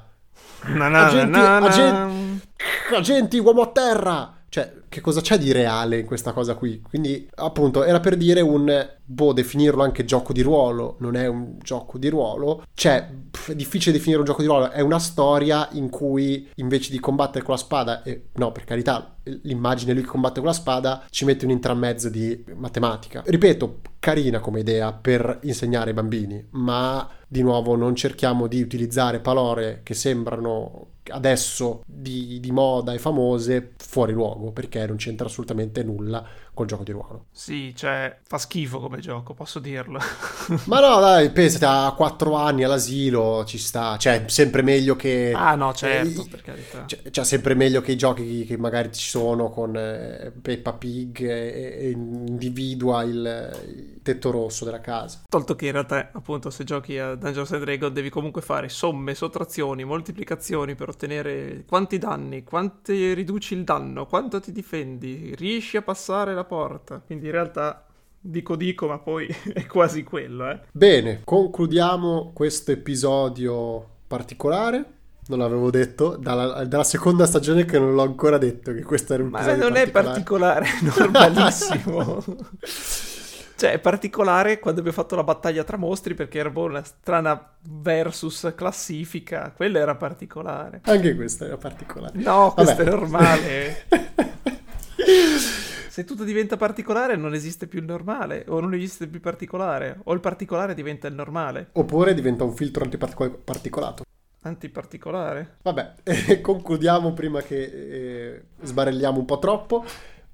Na, 0.66 0.88
na, 0.88 1.06
agenti, 1.06 1.30
na, 1.30 1.56
agenti, 1.56 2.48
agenti, 2.94 3.38
uomo 3.38 3.62
a 3.62 3.66
terra. 3.68 4.34
Cioè, 4.50 4.80
che 4.88 5.00
cosa 5.00 5.20
c'è 5.20 5.38
di 5.38 5.52
reale 5.52 6.00
in 6.00 6.06
questa 6.06 6.32
cosa 6.32 6.56
qui? 6.56 6.80
Quindi, 6.82 7.28
appunto, 7.36 7.84
era 7.84 8.00
per 8.00 8.16
dire 8.16 8.40
un, 8.40 8.88
boh, 9.04 9.32
definirlo 9.32 9.80
anche 9.84 10.04
gioco 10.04 10.32
di 10.32 10.42
ruolo, 10.42 10.96
non 10.98 11.14
è 11.14 11.28
un 11.28 11.54
gioco 11.62 11.98
di 11.98 12.08
ruolo. 12.08 12.64
Cioè, 12.74 13.08
pff, 13.30 13.52
è 13.52 13.54
difficile 13.54 13.92
definire 13.92 14.18
un 14.18 14.26
gioco 14.26 14.40
di 14.40 14.48
ruolo, 14.48 14.70
è 14.70 14.80
una 14.80 14.98
storia 14.98 15.68
in 15.72 15.88
cui 15.88 16.50
invece 16.56 16.90
di 16.90 16.98
combattere 16.98 17.44
con 17.44 17.54
la 17.54 17.60
spada, 17.60 18.02
e 18.02 18.30
no, 18.34 18.50
per 18.50 18.64
carità, 18.64 19.14
l'immagine 19.42 19.92
lui 19.92 20.02
che 20.02 20.08
combatte 20.08 20.40
con 20.40 20.48
la 20.48 20.54
spada 20.54 21.04
ci 21.10 21.24
mette 21.24 21.44
un 21.44 21.50
intramezzo 21.50 22.08
di 22.08 22.44
matematica. 22.54 23.22
Ripeto, 23.24 23.80
carina 23.98 24.40
come 24.40 24.60
idea 24.60 24.92
per 24.92 25.40
insegnare 25.42 25.90
ai 25.90 25.94
bambini, 25.94 26.46
ma 26.50 27.08
di 27.26 27.42
nuovo 27.42 27.76
non 27.76 27.94
cerchiamo 27.94 28.46
di 28.46 28.60
utilizzare 28.60 29.20
parole 29.20 29.80
che 29.84 29.94
sembrano 29.94 30.88
adesso 31.10 31.82
di, 31.86 32.40
di 32.40 32.50
moda 32.50 32.92
e 32.92 32.98
famose 32.98 33.72
fuori 33.78 34.12
luogo 34.12 34.52
perché 34.52 34.86
non 34.86 34.96
c'entra 34.96 35.26
assolutamente 35.26 35.82
nulla 35.82 36.24
col 36.52 36.66
gioco 36.66 36.82
di 36.82 36.92
ruolo. 36.92 37.26
Sì, 37.32 37.72
cioè 37.74 38.18
fa 38.22 38.38
schifo 38.38 38.80
come 38.80 38.98
gioco, 38.98 39.32
posso 39.32 39.60
dirlo. 39.60 39.98
Ma 40.66 40.80
no, 40.80 41.00
dai, 41.00 41.30
pensate 41.30 41.64
a 41.64 41.92
4 41.96 42.34
anni 42.34 42.64
all'asilo 42.64 43.44
ci 43.46 43.58
sta, 43.58 43.96
cioè 43.96 44.24
sempre 44.26 44.62
meglio 44.62 44.96
che 44.96 45.32
Ah, 45.34 45.54
no, 45.54 45.72
certo, 45.72 46.22
eh, 46.22 46.28
per 46.28 46.42
carità. 46.42 46.84
Cioè, 46.86 47.10
cioè, 47.10 47.24
sempre 47.24 47.54
meglio 47.54 47.80
che 47.80 47.92
i 47.92 47.96
giochi 47.96 48.44
che 48.44 48.56
magari 48.58 48.92
ci 48.92 49.08
sono 49.08 49.19
con 49.20 49.76
eh, 49.76 50.32
Peppa 50.40 50.72
Pig 50.72 51.20
e, 51.22 51.76
e 51.78 51.90
individua 51.90 53.02
il, 53.02 53.52
il, 53.66 54.02
tetto 54.02 54.30
rosso 54.30 54.64
della 54.64 54.80
casa. 54.80 55.22
Tolto 55.28 55.54
che 55.54 55.66
in 55.66 55.72
realtà, 55.72 56.10
appunto, 56.12 56.50
se 56.50 56.64
giochi 56.64 56.98
a 56.98 57.14
Dungeons 57.14 57.52
and 57.52 57.64
Dragons 57.64 57.92
devi 57.92 58.08
comunque 58.08 58.42
fare 58.42 58.68
somme, 58.68 59.14
sottrazioni, 59.14 59.84
moltiplicazioni 59.84 60.74
per 60.74 60.88
ottenere 60.88 61.64
quanti 61.66 61.98
danni, 61.98 62.44
quanti 62.44 63.12
riduci 63.14 63.54
il 63.54 63.64
danno, 63.64 64.06
quanto 64.06 64.40
ti 64.40 64.52
difendi, 64.52 65.34
riesci 65.36 65.76
a 65.76 65.82
passare 65.82 66.34
la 66.34 66.44
porta. 66.44 67.02
Quindi 67.04 67.26
in 67.26 67.32
realtà 67.32 67.84
dico 68.20 68.56
dico, 68.56 68.86
ma 68.86 68.98
poi 68.98 69.26
è 69.52 69.66
quasi 69.66 70.02
quello, 70.02 70.50
eh. 70.50 70.60
Bene, 70.72 71.22
concludiamo 71.24 72.32
questo 72.34 72.72
episodio 72.72 73.88
particolare. 74.06 74.98
Non 75.30 75.38
l'avevo 75.38 75.70
detto, 75.70 76.16
dalla, 76.16 76.64
dalla, 76.64 76.82
seconda 76.82 77.24
stagione 77.24 77.64
che 77.64 77.78
non 77.78 77.94
l'ho 77.94 78.02
ancora 78.02 78.36
detto, 78.36 78.72
che 78.72 78.82
questo 78.82 79.14
era 79.14 79.22
un 79.22 79.28
Ma 79.28 79.54
non 79.54 79.76
è 79.76 79.88
particolare, 79.88 80.66
normalissimo. 80.82 82.20
cioè, 83.54 83.70
è 83.70 83.78
particolare 83.78 84.58
quando 84.58 84.80
abbiamo 84.80 84.98
fatto 84.98 85.14
la 85.14 85.22
battaglia 85.22 85.62
tra 85.62 85.76
mostri 85.76 86.14
perché 86.14 86.40
era 86.40 86.50
una 86.52 86.82
strana 86.82 87.52
versus 87.62 88.52
classifica. 88.56 89.52
Quello 89.54 89.78
era 89.78 89.94
particolare. 89.94 90.80
Anche 90.82 91.14
questo 91.14 91.44
era 91.44 91.56
particolare. 91.56 92.18
No, 92.18 92.52
questo 92.52 92.74
Vabbè. 92.74 92.88
è 92.88 92.92
normale. 92.92 93.86
se 95.90 96.02
tutto 96.02 96.24
diventa 96.24 96.56
particolare 96.56 97.14
non 97.14 97.34
esiste 97.34 97.68
più 97.68 97.78
il 97.78 97.84
normale, 97.84 98.46
o 98.48 98.58
non 98.58 98.74
esiste 98.74 99.06
più 99.06 99.18
il 99.18 99.22
particolare, 99.22 100.00
o 100.02 100.12
il 100.12 100.18
particolare 100.18 100.74
diventa 100.74 101.06
il 101.06 101.14
normale. 101.14 101.68
Oppure 101.74 102.14
diventa 102.14 102.42
un 102.42 102.52
filtro 102.52 102.82
antiparticolato. 102.82 104.02
Antiparticolare? 104.42 105.56
Vabbè, 105.62 105.94
eh, 106.02 106.40
concludiamo 106.42 107.12
prima 107.12 107.42
che 107.42 107.62
eh, 107.62 108.42
sbarelliamo 108.62 109.18
un 109.18 109.24
po' 109.24 109.38
troppo. 109.38 109.84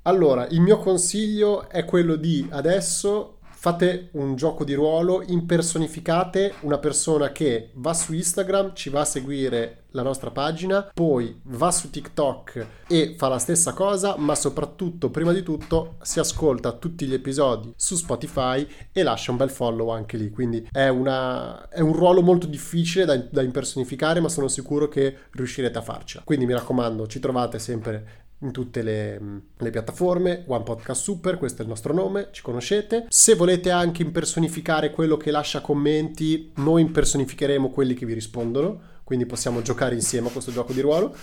Allora, 0.03 0.47
il 0.47 0.61
mio 0.61 0.79
consiglio 0.79 1.69
è 1.69 1.85
quello 1.85 2.14
di 2.14 2.47
adesso 2.51 3.36
fate 3.66 4.11
un 4.12 4.37
gioco 4.37 4.62
di 4.62 4.74
ruolo, 4.74 5.24
impersonificate 5.26 6.55
una 6.61 6.79
persona 6.79 7.33
che 7.33 7.70
va 7.74 7.94
su 7.94 8.12
Instagram, 8.12 8.76
ci 8.76 8.90
va 8.90 9.00
a 9.00 9.05
seguire 9.05 9.87
la 9.90 10.02
nostra 10.02 10.31
pagina, 10.31 10.88
poi 10.94 11.40
va 11.46 11.72
su 11.72 11.90
TikTok 11.90 12.66
e 12.87 13.16
fa 13.18 13.26
la 13.26 13.40
stessa 13.40 13.72
cosa, 13.72 14.14
ma 14.18 14.37
soprattutto, 14.37 15.11
prima 15.11 15.33
di 15.33 15.42
tutto, 15.42 15.96
si 16.02 16.20
ascolta 16.20 16.74
tutti 16.74 17.07
gli 17.07 17.14
episodi 17.14 17.72
su 17.74 17.96
Spotify 17.96 18.64
e 18.92 19.02
lascia 19.02 19.33
un 19.33 19.37
bel 19.38 19.50
follow 19.50 19.88
anche 19.88 20.16
lì. 20.16 20.31
Quindi 20.31 20.68
è, 20.70 20.87
una, 20.87 21.68
è 21.68 21.81
un 21.81 21.92
ruolo 21.92 22.22
molto 22.22 22.46
difficile 22.46 23.05
da, 23.05 23.16
da 23.16 23.42
impersonificare, 23.42 24.20
ma 24.20 24.29
sono 24.29 24.46
sicuro 24.46 24.87
che 24.87 25.16
riuscirete 25.33 25.79
a 25.79 25.83
farcela. 25.83 26.22
Quindi 26.24 26.46
mi 26.46 26.52
raccomando, 26.52 27.09
ci 27.09 27.19
trovate 27.19 27.58
sempre 27.58 28.25
in 28.40 28.52
tutte 28.52 28.82
le, 28.82 29.20
le, 29.56 29.70
piattaforme, 29.70 30.44
One 30.46 30.62
Podcast 30.64 31.02
Super, 31.02 31.38
questo 31.38 31.60
è 31.60 31.64
il 31.64 31.70
nostro 31.70 31.94
nome, 31.94 32.28
ci 32.32 32.42
conoscete. 32.42 33.06
Se 33.08 33.34
volete 33.34 33.70
anche 33.70 34.02
impersonificare 34.02 34.90
quello 34.90 35.16
che 35.16 35.30
lascia 35.30 35.60
commenti, 35.60 36.52
noi 36.56 36.82
impersonificheremo 36.82 37.70
quelli 37.70 37.94
che 37.94 38.04
vi 38.04 38.12
rispondono, 38.12 38.94
quindi 39.04 39.24
possiamo 39.24 39.62
giocare 39.62 39.94
insieme 39.94 40.28
a 40.28 40.30
questo 40.30 40.52
gioco 40.52 40.72
di 40.72 40.80
ruolo. 40.80 41.14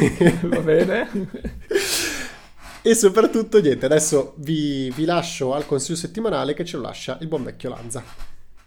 Va 0.42 0.60
bene. 0.60 1.08
e 2.82 2.94
soprattutto, 2.94 3.60
niente, 3.60 3.86
adesso 3.86 4.34
vi, 4.38 4.90
vi 4.90 5.04
lascio 5.04 5.54
al 5.54 5.66
consiglio 5.66 5.96
settimanale 5.96 6.54
che 6.54 6.64
ce 6.64 6.76
lo 6.76 6.82
lascia 6.82 7.16
il 7.20 7.28
buon 7.28 7.44
vecchio 7.44 7.70
Lanza. 7.70 8.02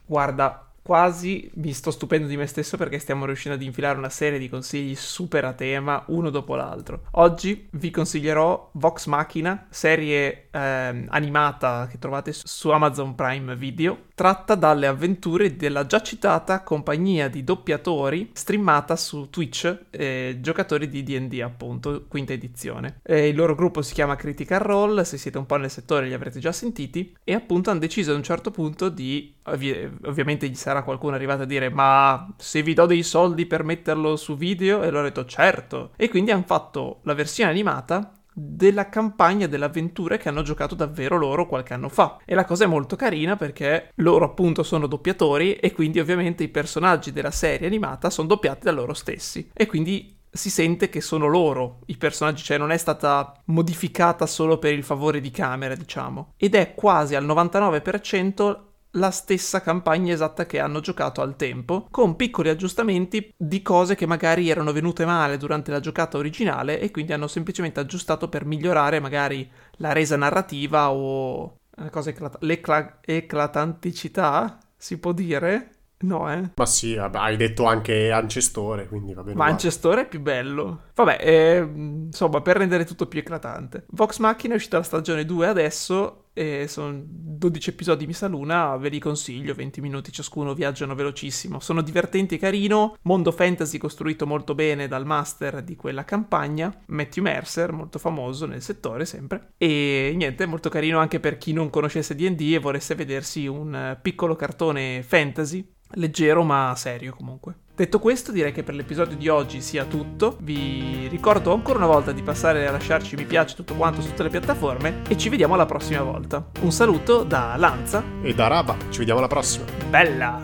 Guarda, 0.05 0.68
quasi 0.81 1.49
mi 1.55 1.73
sto 1.73 1.91
stupendo 1.91 2.27
di 2.27 2.37
me 2.37 2.45
stesso 2.45 2.77
perché 2.77 2.99
stiamo 2.99 3.25
riuscendo 3.25 3.57
ad 3.57 3.63
infilare 3.63 3.97
una 3.97 4.09
serie 4.09 4.39
di 4.39 4.49
consigli 4.49 4.95
super 4.95 5.45
a 5.45 5.53
tema, 5.53 6.03
uno 6.07 6.29
dopo 6.29 6.55
l'altro. 6.55 7.03
Oggi 7.11 7.67
vi 7.71 7.89
consiglierò 7.91 8.69
Vox 8.73 9.05
Machina, 9.05 9.67
serie 9.69 10.47
eh, 10.51 11.05
animata 11.07 11.87
che 11.89 11.99
trovate 11.99 12.31
su 12.33 12.69
Amazon 12.69 13.15
Prime 13.15 13.55
Video, 13.55 14.07
tratta 14.19 14.55
dalle 14.55 14.85
avventure 14.85 15.55
della 15.55 15.85
già 15.85 16.01
citata 16.01 16.61
compagnia 16.61 17.29
di 17.29 17.45
doppiatori 17.45 18.31
streamata 18.33 18.97
su 18.97 19.29
Twitch, 19.29 19.85
eh, 19.91 20.39
giocatori 20.41 20.89
di 20.89 21.03
D&D 21.03 21.39
appunto, 21.39 22.03
quinta 22.05 22.33
edizione. 22.33 22.99
Eh, 23.01 23.29
il 23.29 23.35
loro 23.37 23.55
gruppo 23.55 23.81
si 23.81 23.93
chiama 23.93 24.17
Critical 24.17 24.59
Role, 24.59 25.05
se 25.05 25.17
siete 25.17 25.37
un 25.37 25.45
po' 25.45 25.55
nel 25.55 25.71
settore 25.71 26.05
li 26.05 26.13
avrete 26.13 26.39
già 26.39 26.51
sentiti, 26.51 27.15
e 27.23 27.33
appunto 27.33 27.69
hanno 27.69 27.79
deciso 27.79 28.11
ad 28.11 28.17
un 28.17 28.23
certo 28.23 28.51
punto 28.51 28.89
di, 28.89 29.33
ovvi- 29.43 29.89
ovviamente 30.03 30.49
gli 30.49 30.55
sarà 30.55 30.83
qualcuno 30.83 31.15
arrivato 31.15 31.43
a 31.43 31.45
dire 31.45 31.69
ma 31.69 32.27
se 32.35 32.61
vi 32.61 32.73
do 32.73 32.85
dei 32.85 33.03
soldi 33.03 33.45
per 33.45 33.63
metterlo 33.63 34.17
su 34.17 34.35
video? 34.35 34.81
E 34.81 34.87
loro 34.87 34.97
hanno 34.97 35.07
detto 35.07 35.23
certo. 35.23 35.91
E 35.95 36.09
quindi 36.09 36.31
hanno 36.31 36.43
fatto 36.45 36.99
la 37.03 37.13
versione 37.13 37.51
animata 37.51 38.18
della 38.39 38.89
campagna 38.89 39.47
dell'avventura 39.47 40.17
che 40.17 40.29
hanno 40.29 40.41
giocato 40.41 40.75
davvero 40.75 41.17
loro 41.17 41.45
qualche 41.45 41.73
anno 41.73 41.89
fa. 41.89 42.19
E 42.25 42.35
la 42.35 42.45
cosa 42.45 42.63
è 42.63 42.67
molto 42.67 42.95
carina 42.95 43.35
perché 43.35 43.91
loro 43.95 44.25
appunto 44.25 44.63
sono 44.63 44.87
doppiatori 44.87 45.55
e 45.55 45.71
quindi 45.73 45.99
ovviamente 45.99 46.43
i 46.43 46.49
personaggi 46.49 47.11
della 47.11 47.31
serie 47.31 47.67
animata 47.67 48.09
sono 48.09 48.27
doppiati 48.27 48.63
da 48.63 48.71
loro 48.71 48.93
stessi. 48.93 49.49
E 49.53 49.65
quindi 49.65 50.17
si 50.31 50.49
sente 50.49 50.89
che 50.89 51.01
sono 51.01 51.27
loro 51.27 51.79
i 51.87 51.97
personaggi, 51.97 52.43
cioè 52.43 52.57
non 52.57 52.71
è 52.71 52.77
stata 52.77 53.41
modificata 53.45 54.25
solo 54.25 54.59
per 54.59 54.73
il 54.73 54.83
favore 54.83 55.21
di 55.21 55.31
camera, 55.31 55.75
diciamo. 55.75 56.33
Ed 56.37 56.55
è 56.55 56.75
quasi 56.75 57.15
al 57.15 57.25
99% 57.25 58.67
la 58.91 59.11
stessa 59.11 59.61
campagna 59.61 60.13
esatta 60.13 60.45
che 60.45 60.59
hanno 60.59 60.79
giocato 60.79 61.21
al 61.21 61.35
tempo, 61.35 61.87
con 61.91 62.15
piccoli 62.15 62.49
aggiustamenti 62.49 63.33
di 63.37 63.61
cose 63.61 63.93
che 63.95 64.07
magari 64.07 64.49
erano 64.49 64.71
venute 64.71 65.05
male 65.05 65.37
durante 65.37 65.71
la 65.71 65.79
giocata 65.79 66.17
originale 66.17 66.79
e 66.79 66.89
quindi 66.91 67.13
hanno 67.13 67.27
semplicemente 67.27 67.79
aggiustato 67.79 68.29
per 68.29 68.45
migliorare 68.45 68.99
magari 68.99 69.49
la 69.73 69.91
resa 69.91 70.15
narrativa 70.15 70.91
o 70.91 71.57
cosa 71.91 72.09
eclat- 72.09 72.41
l'eclatanticità, 72.41 74.57
si 74.75 74.97
può 74.97 75.11
dire? 75.11 75.73
No, 76.01 76.31
eh. 76.31 76.51
Ma 76.55 76.65
sì, 76.65 76.95
hai 76.95 77.35
detto 77.35 77.65
anche 77.65 78.09
Ancestore, 78.11 78.87
quindi 78.87 79.13
va 79.13 79.21
bene. 79.21 79.35
Ma 79.35 79.47
Ancestore 79.47 80.03
è 80.03 80.07
più 80.07 80.21
bello. 80.21 80.83
Vabbè, 80.95 81.17
eh, 81.19 81.57
insomma, 81.59 82.41
per 82.41 82.55
rendere 82.55 82.85
tutto 82.85 83.07
più 83.07 83.19
eclatante. 83.19 83.83
Vox 83.89 84.19
Machina 84.19 84.53
è 84.53 84.55
uscita 84.55 84.77
la 84.77 84.83
stagione 84.83 85.25
2 85.25 85.47
adesso 85.47 86.28
e 86.39 86.69
sono 86.69 87.01
12 87.03 87.71
episodi 87.71 88.07
mi 88.07 88.13
sa 88.13 88.29
l'una, 88.29 88.77
ve 88.77 88.87
li 88.87 88.97
consiglio, 88.97 89.53
20 89.53 89.81
minuti 89.81 90.09
ciascuno, 90.09 90.53
viaggiano 90.53 90.95
velocissimo. 90.95 91.59
Sono 91.59 91.81
divertenti 91.81 92.35
e 92.35 92.37
carino, 92.37 92.95
mondo 93.01 93.33
fantasy 93.33 93.77
costruito 93.77 94.25
molto 94.25 94.55
bene 94.55 94.87
dal 94.87 95.05
master 95.05 95.61
di 95.61 95.75
quella 95.75 96.05
campagna, 96.05 96.73
Matthew 96.85 97.23
Mercer, 97.23 97.73
molto 97.73 97.99
famoso 97.99 98.45
nel 98.45 98.61
settore 98.61 99.03
sempre. 99.03 99.51
E 99.57 100.13
niente, 100.15 100.45
molto 100.45 100.69
carino 100.69 100.99
anche 100.99 101.19
per 101.19 101.37
chi 101.37 101.51
non 101.51 101.69
conoscesse 101.69 102.15
D&D 102.15 102.53
e 102.53 102.59
volesse 102.59 102.95
vedersi 102.95 103.45
un 103.45 103.97
piccolo 104.01 104.37
cartone 104.37 105.03
fantasy 105.03 105.73
leggero 105.93 106.43
ma 106.43 106.73
serio 106.77 107.13
comunque. 107.13 107.55
Detto 107.79 107.99
questo, 107.99 108.33
direi 108.33 108.51
che 108.51 108.61
per 108.61 108.75
l'episodio 108.75 109.15
di 109.15 109.29
oggi 109.29 109.61
sia 109.61 109.85
tutto. 109.85 110.35
Vi 110.41 111.07
ricordo 111.09 111.53
ancora 111.53 111.77
una 111.77 111.87
volta 111.87 112.11
di 112.11 112.21
passare 112.21 112.67
a 112.67 112.71
lasciarci 112.71 113.15
mi 113.15 113.23
piace 113.23 113.55
tutto 113.55 113.73
quanto 113.75 114.01
su 114.01 114.09
tutte 114.09 114.23
le 114.23 114.29
piattaforme 114.29 115.03
e 115.07 115.17
ci 115.17 115.29
vediamo 115.29 115.53
alla 115.53 115.65
prossima 115.65 116.01
volta. 116.01 116.45
Un 116.59 116.73
saluto 116.73 117.23
da 117.23 117.55
Lanza 117.55 118.03
e 118.21 118.33
da 118.33 118.47
Raba. 118.47 118.75
Ci 118.89 118.97
vediamo 118.97 119.19
alla 119.19 119.29
prossima. 119.29 119.63
Bella! 119.89 120.37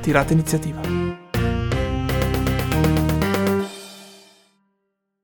Tirate 0.00 0.32
iniziativa. 0.32 1.29